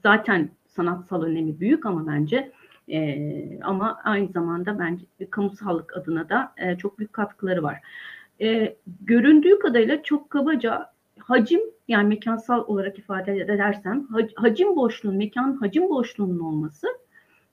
Zaten 0.02 0.50
sanatsal 0.66 1.22
önemi 1.22 1.60
büyük 1.60 1.86
ama 1.86 2.06
bence 2.06 2.52
e, 2.88 3.60
ama 3.62 4.00
aynı 4.04 4.28
zamanda 4.28 4.78
bence 4.78 5.04
kamusallık 5.30 5.96
adına 5.96 6.28
da 6.28 6.52
e, 6.56 6.76
çok 6.78 6.98
büyük 6.98 7.12
katkıları 7.12 7.62
var. 7.62 7.80
E, 8.40 8.76
göründüğü 9.00 9.58
kadarıyla 9.58 10.02
çok 10.02 10.30
kabaca 10.30 10.93
hacim 11.18 11.60
yani 11.88 12.08
mekansal 12.08 12.64
olarak 12.66 12.98
ifade 12.98 13.32
edersem 13.32 14.08
hacim 14.36 14.76
boşluğunun, 14.76 15.16
mekan 15.16 15.52
hacim 15.52 15.88
boşluğunun 15.88 16.38
olması 16.38 16.86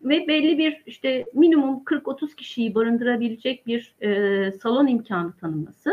ve 0.01 0.28
belli 0.28 0.57
bir 0.57 0.84
işte 0.86 1.26
minimum 1.34 1.84
40-30 1.84 2.36
kişiyi 2.36 2.76
barındırabilecek 2.76 3.68
bir 3.68 3.95
e, 4.01 4.51
salon 4.51 4.88
imkanı 4.88 5.34
tanıması, 5.34 5.91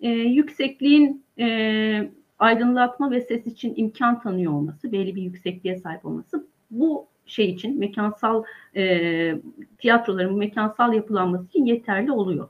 e, 0.00 0.08
yüksekliğin 0.08 1.24
e, 1.38 2.10
aydınlatma 2.38 3.10
ve 3.10 3.20
ses 3.20 3.46
için 3.46 3.72
imkan 3.76 4.20
tanıyor 4.20 4.52
olması, 4.52 4.92
belli 4.92 5.16
bir 5.16 5.22
yüksekliğe 5.22 5.76
sahip 5.76 6.06
olması 6.06 6.46
bu 6.70 7.06
şey 7.26 7.50
için 7.50 7.78
mekansal 7.78 8.44
e, 8.76 9.34
tiyatroların 9.78 10.38
mekansal 10.38 10.92
yapılanması 10.92 11.46
için 11.46 11.64
yeterli 11.64 12.12
oluyor 12.12 12.48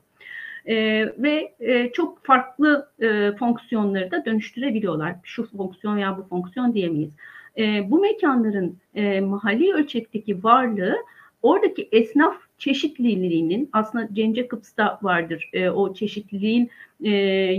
e, 0.65 0.75
ve 1.17 1.53
e, 1.59 1.91
çok 1.91 2.25
farklı 2.25 2.89
e, 2.99 3.31
fonksiyonları 3.39 4.11
da 4.11 4.25
dönüştürebiliyorlar. 4.25 5.15
Şu 5.23 5.57
fonksiyon 5.57 5.97
ya 5.97 6.17
bu 6.17 6.23
fonksiyon 6.23 6.73
diyemeyiz. 6.73 7.11
E, 7.57 7.91
bu 7.91 7.99
mekanların 7.99 8.77
e, 8.95 9.21
mahalli 9.21 9.73
ölçekteki 9.73 10.43
varlığı 10.43 10.95
oradaki 11.41 11.89
esnaf 11.91 12.35
çeşitliliğinin 12.57 13.69
aslında 13.73 14.07
Cence 14.13 14.47
Kıps'ta 14.47 14.99
vardır 15.01 15.49
e, 15.53 15.69
o 15.69 15.93
çeşitliliğin 15.93 16.69
e, 17.03 17.11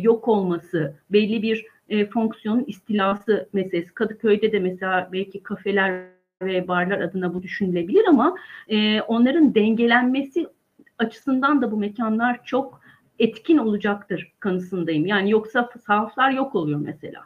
yok 0.03 0.29
olması, 0.29 0.95
belli 1.11 1.43
bir 1.43 1.67
e, 1.89 2.07
fonksiyonun 2.07 2.65
istilası 2.67 3.49
meselesi. 3.53 3.95
Kadıköy'de 3.95 4.53
de 4.53 4.59
mesela 4.59 5.09
belki 5.13 5.43
kafeler 5.43 6.03
ve 6.43 6.69
barlar 6.69 7.01
adına 7.01 7.35
bu 7.35 7.43
düşünülebilir 7.43 8.05
ama 8.09 8.37
e, 8.69 9.01
onların 9.01 9.55
dengelenmesi 9.55 10.47
açısından 10.99 11.63
da 11.63 11.73
bu 11.73 11.77
mekanlar 11.77 12.45
çok 12.45 12.82
etkin 13.23 13.59
olacaktır 13.59 14.33
kanısındayım. 14.41 15.07
Yani 15.07 15.31
yoksa 15.31 15.71
sahaflar 15.87 16.31
yok 16.31 16.55
oluyor 16.55 16.81
mesela. 16.81 17.21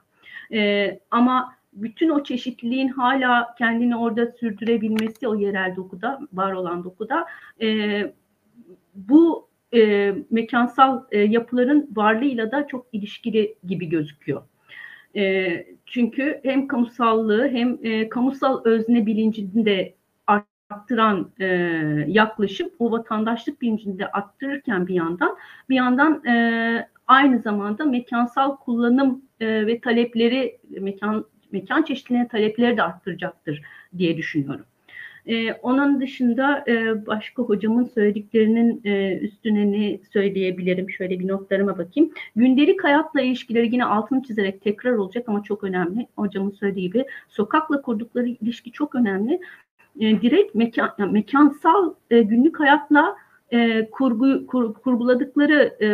E, 0.53 1.01
ama 1.11 1.57
bütün 1.72 2.09
o 2.09 2.24
çeşitliliğin 2.24 2.88
hala 2.88 3.55
kendini 3.59 3.97
orada 3.97 4.26
sürdürebilmesi 4.26 5.28
o 5.28 5.34
yerel 5.34 5.76
dokuda, 5.76 6.20
var 6.32 6.53
olan 6.53 6.84
dokuda 6.84 7.26
e, 7.62 8.01
bu 8.94 9.49
e, 9.74 10.12
mekansal 10.30 11.03
e, 11.11 11.18
yapıların 11.18 11.90
varlığıyla 11.97 12.53
da 12.53 12.66
çok 12.66 12.86
ilişkili 12.92 13.55
gibi 13.66 13.88
gözüküyor. 13.88 14.42
E, 15.16 15.66
çünkü 15.86 16.40
hem 16.42 16.68
kamusallığı 16.68 17.49
hem 17.49 17.78
e, 17.82 18.09
kamusal 18.09 18.64
özne 18.64 19.07
bilincini 19.07 19.66
de 19.66 19.94
arttıran 20.71 21.31
e, 21.41 21.47
yaklaşım 22.07 22.71
o 22.79 22.91
vatandaşlık 22.91 23.62
bilincini 23.62 23.99
de 23.99 24.11
arttırırken 24.11 24.87
bir 24.87 24.95
yandan 24.95 25.37
bir 25.69 25.75
yandan 25.75 26.25
e, 26.25 26.89
aynı 27.07 27.39
zamanda 27.39 27.85
mekansal 27.85 28.57
kullanım 28.57 29.23
e, 29.41 29.67
ve 29.67 29.81
talepleri 29.81 30.59
mekan 30.81 31.25
mekan 31.53 31.83
çeşitliliğine 31.83 32.29
talepleri 32.29 32.77
de 32.77 32.83
arttıracaktır 32.83 33.62
diye 33.99 34.17
düşünüyorum. 34.17 34.67
Ee, 35.27 35.53
onun 35.53 36.01
dışında 36.01 36.64
e, 36.69 37.07
başka 37.07 37.43
hocamın 37.43 37.85
söylediklerinin 37.85 38.81
e, 38.85 39.19
üstüne 39.19 39.73
ne 39.73 39.99
söyleyebilirim? 40.12 40.91
Şöyle 40.91 41.21
bir 41.21 41.29
notlarıma 41.29 41.79
bakayım. 41.79 42.12
Gündelik 42.37 42.85
hayatla 42.85 43.21
ilişkileri 43.21 43.73
yine 43.73 43.85
altını 43.85 44.23
çizerek 44.23 44.62
tekrar 44.62 44.93
olacak 44.93 45.29
ama 45.29 45.43
çok 45.43 45.64
önemli. 45.64 46.07
Hocamın 46.17 46.51
söylediği 46.51 46.87
gibi 46.87 47.05
sokakla 47.29 47.83
kurdukları 47.83 48.29
ilişki 48.29 48.73
çok 48.73 48.95
önemli. 48.95 49.41
E, 50.01 50.22
direkt 50.22 50.55
mekan, 50.55 50.94
yani 50.99 51.12
mekansal 51.12 51.94
e, 52.11 52.22
günlük 52.22 52.61
hayatla 52.61 53.16
e, 53.53 53.90
kurgu 53.90 54.47
kur, 54.47 54.74
kurguladıkları 54.74 55.76
e, 55.80 55.88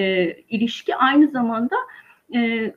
e, 0.00 0.36
ilişki 0.48 0.96
aynı 0.96 1.28
zamanda 1.28 1.76
e, 2.34 2.72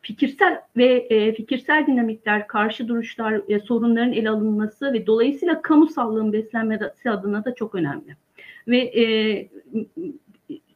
fikirsel 0.00 0.60
ve 0.76 0.86
e, 0.86 1.34
fikirsel 1.34 1.86
dinamikler, 1.86 2.46
karşı 2.46 2.88
duruşlar, 2.88 3.40
e, 3.48 3.60
sorunların 3.60 4.12
ele 4.12 4.30
alınması 4.30 4.92
ve 4.92 5.06
dolayısıyla 5.06 5.62
kamusallığın 5.62 6.32
beslenmesi 6.32 7.10
adına 7.10 7.44
da 7.44 7.54
çok 7.54 7.74
önemli. 7.74 8.16
Ve 8.68 8.78
e, 8.78 9.04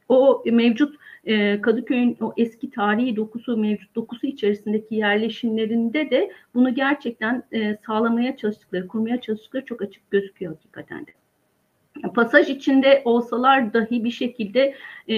o 0.09 0.43
mevcut 0.45 0.95
e, 1.25 1.61
Kadıköy'ün 1.61 2.17
o 2.21 2.33
eski 2.37 2.71
tarihi 2.71 3.15
dokusu, 3.15 3.57
mevcut 3.57 3.95
dokusu 3.95 4.27
içerisindeki 4.27 4.95
yerleşimlerinde 4.95 6.09
de 6.09 6.31
bunu 6.53 6.75
gerçekten 6.75 7.43
e, 7.51 7.77
sağlamaya 7.85 8.37
çalıştıkları, 8.37 8.87
kurmaya 8.87 9.21
çalıştıkları 9.21 9.65
çok 9.65 9.81
açık 9.81 10.11
gözüküyor 10.11 10.55
hakikaten 10.55 11.05
de. 11.07 11.11
Pasaj 12.15 12.49
içinde 12.49 13.01
olsalar 13.05 13.73
dahi 13.73 14.03
bir 14.03 14.11
şekilde 14.11 14.75
e, 15.09 15.15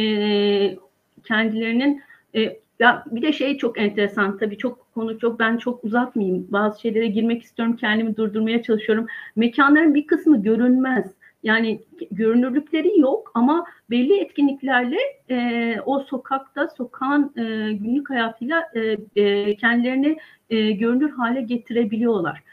kendilerinin 1.23 2.01
e, 2.35 2.59
ya 2.79 3.03
bir 3.11 3.21
de 3.21 3.33
şey 3.33 3.57
çok 3.57 3.79
enteresan 3.79 4.37
tabii 4.37 4.57
çok 4.57 4.93
konu 4.93 5.19
çok 5.19 5.39
ben 5.39 5.57
çok 5.57 5.83
uzatmayayım. 5.83 6.47
Bazı 6.49 6.81
şeylere 6.81 7.07
girmek 7.07 7.43
istiyorum 7.43 7.75
kendimi 7.75 8.17
durdurmaya 8.17 8.63
çalışıyorum. 8.63 9.07
Mekanların 9.35 9.95
bir 9.95 10.07
kısmı 10.07 10.43
görünmez. 10.43 11.05
Yani 11.43 11.81
görünürlükleri 12.11 12.99
yok 12.99 13.31
ama 13.33 13.65
belli 13.89 14.19
etkinliklerle 14.19 14.97
e, 15.29 15.77
o 15.85 15.99
sokakta 15.99 16.67
sokağın 16.67 17.33
e, 17.37 17.73
günlük 17.73 18.09
hayatıyla 18.09 18.63
e, 18.75 18.97
e, 19.21 19.55
kendilerini 19.55 20.17
e, 20.49 20.71
görünür 20.71 21.09
hale 21.09 21.41
getirebiliyorlar. 21.41 22.43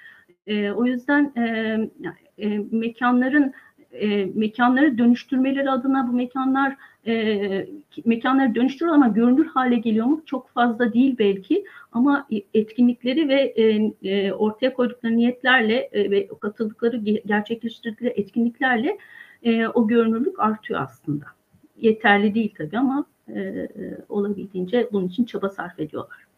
E, 0.46 0.70
o 0.70 0.84
yüzden 0.84 1.32
e, 1.36 1.78
e, 2.38 2.58
mekanların 2.70 3.52
e, 3.92 4.24
mekanları 4.34 4.98
dönüştürmeleri 4.98 5.70
adına 5.70 6.08
bu 6.08 6.12
mekanlar 6.12 6.76
e, 7.08 7.66
mekanları 8.04 8.54
dönüştürüyor 8.54 8.94
ama 8.94 9.08
görünür 9.08 9.46
hale 9.46 9.76
geliyor 9.76 10.06
mu? 10.06 10.22
Çok 10.26 10.48
fazla 10.50 10.92
değil 10.92 11.16
belki 11.18 11.64
ama 11.92 12.28
etkinlikleri 12.54 13.28
ve 13.28 13.40
e, 13.56 13.92
e, 14.10 14.32
ortaya 14.32 14.74
koydukları 14.74 15.16
niyetlerle 15.16 15.88
e, 15.92 16.10
ve 16.10 16.28
katıldıkları 16.40 16.96
gerçekleştirdikleri 17.26 18.12
etkinliklerle 18.16 18.98
e, 19.42 19.66
o 19.66 19.88
görünürlük 19.88 20.40
artıyor 20.40 20.80
aslında. 20.80 21.24
Yeterli 21.80 22.34
değil 22.34 22.54
tabii 22.58 22.78
ama 22.78 23.06
e, 23.28 23.40
e 23.40 23.68
olabildiğince 24.08 24.88
bunun 24.92 25.08
için 25.08 25.24
çaba 25.24 25.48
sarf 25.48 25.80
ediyorlar 25.80 26.28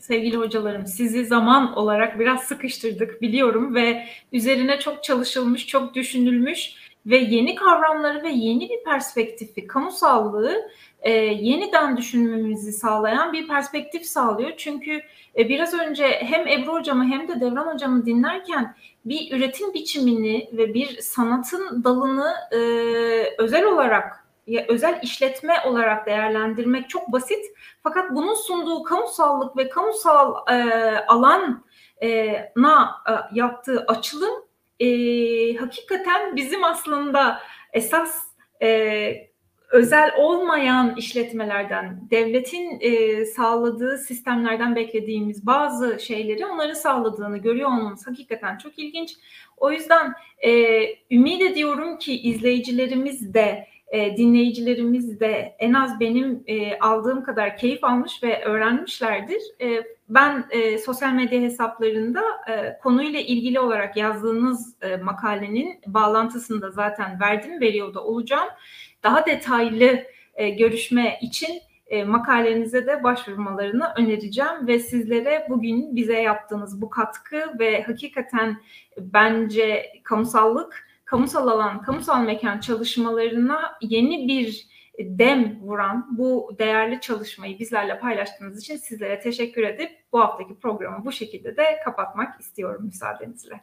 sevgili 0.00 0.36
hocalarım 0.36 0.86
sizi 0.86 1.24
zaman 1.24 1.76
olarak 1.76 2.18
biraz 2.18 2.40
sıkıştırdık 2.40 3.22
biliyorum 3.22 3.74
ve 3.74 4.06
üzerine 4.32 4.78
çok 4.78 5.04
çalışılmış, 5.04 5.66
çok 5.66 5.94
düşünülmüş 5.94 6.89
ve 7.06 7.18
yeni 7.18 7.54
kavramları 7.54 8.22
ve 8.22 8.28
yeni 8.28 8.68
bir 8.68 8.84
perspektifi, 8.84 9.66
kamusallığı 9.66 10.70
e, 11.02 11.12
yeniden 11.20 11.96
düşünmemizi 11.96 12.72
sağlayan 12.72 13.32
bir 13.32 13.48
perspektif 13.48 14.06
sağlıyor. 14.06 14.52
Çünkü 14.56 15.00
e, 15.38 15.48
biraz 15.48 15.74
önce 15.74 16.08
hem 16.08 16.48
Ebru 16.48 16.72
hocamı 16.72 17.04
hem 17.04 17.28
de 17.28 17.40
Devran 17.40 17.74
hocamı 17.74 18.06
dinlerken 18.06 18.76
bir 19.04 19.36
üretim 19.36 19.74
biçimini 19.74 20.50
ve 20.52 20.74
bir 20.74 21.00
sanatın 21.00 21.84
dalını 21.84 22.34
e, 22.52 22.58
özel 23.38 23.64
olarak 23.64 24.24
ya 24.46 24.64
özel 24.68 25.00
işletme 25.02 25.54
olarak 25.66 26.06
değerlendirmek 26.06 26.88
çok 26.88 27.12
basit. 27.12 27.44
Fakat 27.82 28.10
bunun 28.10 28.34
sunduğu 28.34 28.82
kamusallık 28.82 29.56
ve 29.56 29.68
kamusal 29.68 30.34
e, 30.50 30.54
alana 31.08 31.62
e, 32.00 32.08
e, 32.08 32.52
yaptığı 33.32 33.84
açılım 33.88 34.49
e, 34.80 34.86
hakikaten 35.56 36.36
bizim 36.36 36.64
aslında 36.64 37.40
esas 37.72 38.24
e, 38.62 39.30
özel 39.70 40.12
olmayan 40.18 40.96
işletmelerden, 40.96 42.00
devletin 42.10 42.78
e, 42.80 43.24
sağladığı 43.24 43.98
sistemlerden 43.98 44.76
beklediğimiz 44.76 45.46
bazı 45.46 46.00
şeyleri 46.00 46.46
onların 46.46 46.74
sağladığını 46.74 47.38
görüyor 47.38 47.68
olmamız 47.68 48.06
hakikaten 48.06 48.58
çok 48.58 48.78
ilginç. 48.78 49.16
O 49.56 49.72
yüzden 49.72 50.12
e, 50.38 50.82
ümit 51.10 51.42
ediyorum 51.42 51.98
ki 51.98 52.20
izleyicilerimiz 52.20 53.34
de 53.34 53.66
e, 53.90 54.16
dinleyicilerimiz 54.16 55.20
de 55.20 55.56
en 55.58 55.72
az 55.72 56.00
benim 56.00 56.44
e, 56.46 56.78
aldığım 56.78 57.22
kadar 57.22 57.56
keyif 57.56 57.84
almış 57.84 58.22
ve 58.22 58.44
öğrenmişlerdir. 58.44 59.42
E, 59.60 59.84
ben 60.10 60.44
e, 60.50 60.78
sosyal 60.78 61.12
medya 61.12 61.40
hesaplarında 61.40 62.22
e, 62.48 62.78
konuyla 62.82 63.20
ilgili 63.20 63.60
olarak 63.60 63.96
yazdığınız 63.96 64.76
e, 64.82 64.96
makalenin 64.96 65.80
bağlantısını 65.86 66.62
da 66.62 66.70
zaten 66.70 67.20
verdim, 67.20 67.60
veriyor 67.60 67.94
da 67.94 68.04
olacağım. 68.04 68.48
Daha 69.02 69.26
detaylı 69.26 70.04
e, 70.34 70.50
görüşme 70.50 71.18
için 71.22 71.60
e, 71.86 72.04
makalenize 72.04 72.86
de 72.86 73.04
başvurmalarını 73.04 73.92
önereceğim 73.96 74.66
ve 74.66 74.78
sizlere 74.78 75.46
bugün 75.48 75.96
bize 75.96 76.20
yaptığınız 76.20 76.82
bu 76.82 76.90
katkı 76.90 77.58
ve 77.58 77.82
hakikaten 77.82 78.56
bence 78.98 79.92
kamusallık 80.04 80.86
kamusal 81.04 81.48
alan, 81.48 81.82
kamusal 81.82 82.22
mekan 82.22 82.60
çalışmalarına 82.60 83.78
yeni 83.80 84.28
bir 84.28 84.66
dem 84.98 85.60
vuran 85.62 86.18
bu 86.18 86.56
değerli 86.58 87.00
çalışmayı 87.00 87.58
bizlerle 87.58 87.98
paylaştığınız 87.98 88.58
için 88.62 88.76
sizlere 88.76 89.20
teşekkür 89.20 89.62
edip 89.62 89.90
bu 90.12 90.20
haftaki 90.20 90.54
programı 90.58 91.04
bu 91.04 91.12
şekilde 91.12 91.56
de 91.56 91.64
kapatmak 91.84 92.40
istiyorum 92.40 92.84
müsaadenizle. 92.84 93.60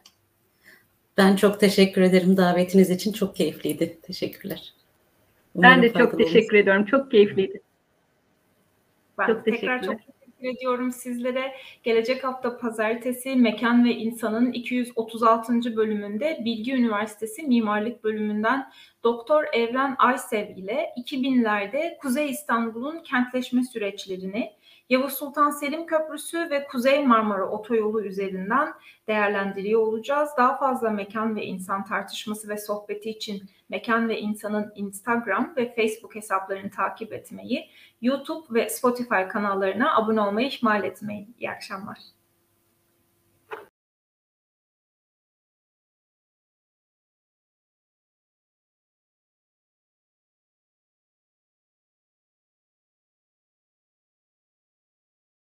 Ben 1.16 1.36
çok 1.36 1.60
teşekkür 1.60 2.02
ederim 2.02 2.36
davetiniz 2.36 2.90
için. 2.90 3.12
Çok 3.12 3.36
keyifliydi. 3.36 4.00
Teşekkürler. 4.02 4.74
Umarım 5.54 5.76
ben 5.76 5.82
de 5.82 5.92
çok 5.92 6.18
teşekkür 6.18 6.54
oluruz. 6.54 6.62
ediyorum. 6.62 6.84
Çok 6.84 7.10
keyifliydi. 7.10 7.60
Ben 9.18 9.26
çok 9.26 9.44
tekrar 9.44 9.82
çok 9.82 10.00
teşekkür 10.38 10.56
ediyorum 10.58 10.92
sizlere. 10.92 11.52
Gelecek 11.82 12.24
hafta 12.24 12.58
pazartesi 12.58 13.36
Mekan 13.36 13.84
ve 13.84 13.94
İnsan'ın 13.94 14.52
236. 14.52 15.76
bölümünde 15.76 16.42
Bilgi 16.44 16.74
Üniversitesi 16.74 17.42
Mimarlık 17.42 18.04
bölümünden 18.04 18.70
Doktor 19.04 19.44
Evren 19.52 19.96
Aysev 19.98 20.56
ile 20.56 20.90
2000'lerde 20.96 21.98
Kuzey 21.98 22.30
İstanbul'un 22.30 23.02
kentleşme 23.02 23.64
süreçlerini 23.64 24.52
Yavuz 24.88 25.12
Sultan 25.12 25.50
Selim 25.50 25.86
Köprüsü 25.86 26.50
ve 26.50 26.66
Kuzey 26.66 27.06
Marmara 27.06 27.50
Otoyolu 27.50 28.02
üzerinden 28.02 28.74
değerlendiriyor 29.08 29.80
olacağız. 29.80 30.30
Daha 30.36 30.56
fazla 30.56 30.90
mekan 30.90 31.36
ve 31.36 31.44
insan 31.44 31.84
tartışması 31.84 32.48
ve 32.48 32.58
sohbeti 32.58 33.10
için 33.10 33.50
Mekan 33.68 34.08
ve 34.08 34.20
İnsan'ın 34.20 34.72
Instagram 34.74 35.52
ve 35.56 35.74
Facebook 35.74 36.14
hesaplarını 36.14 36.70
takip 36.70 37.12
etmeyi, 37.12 37.70
YouTube 38.02 38.60
ve 38.60 38.68
Spotify 38.68 39.28
kanallarına 39.32 39.96
abone 39.96 40.20
olmayı 40.20 40.48
ihmal 40.48 40.84
etmeyin. 40.84 41.34
İyi 41.38 41.50
akşamlar. 41.50 41.98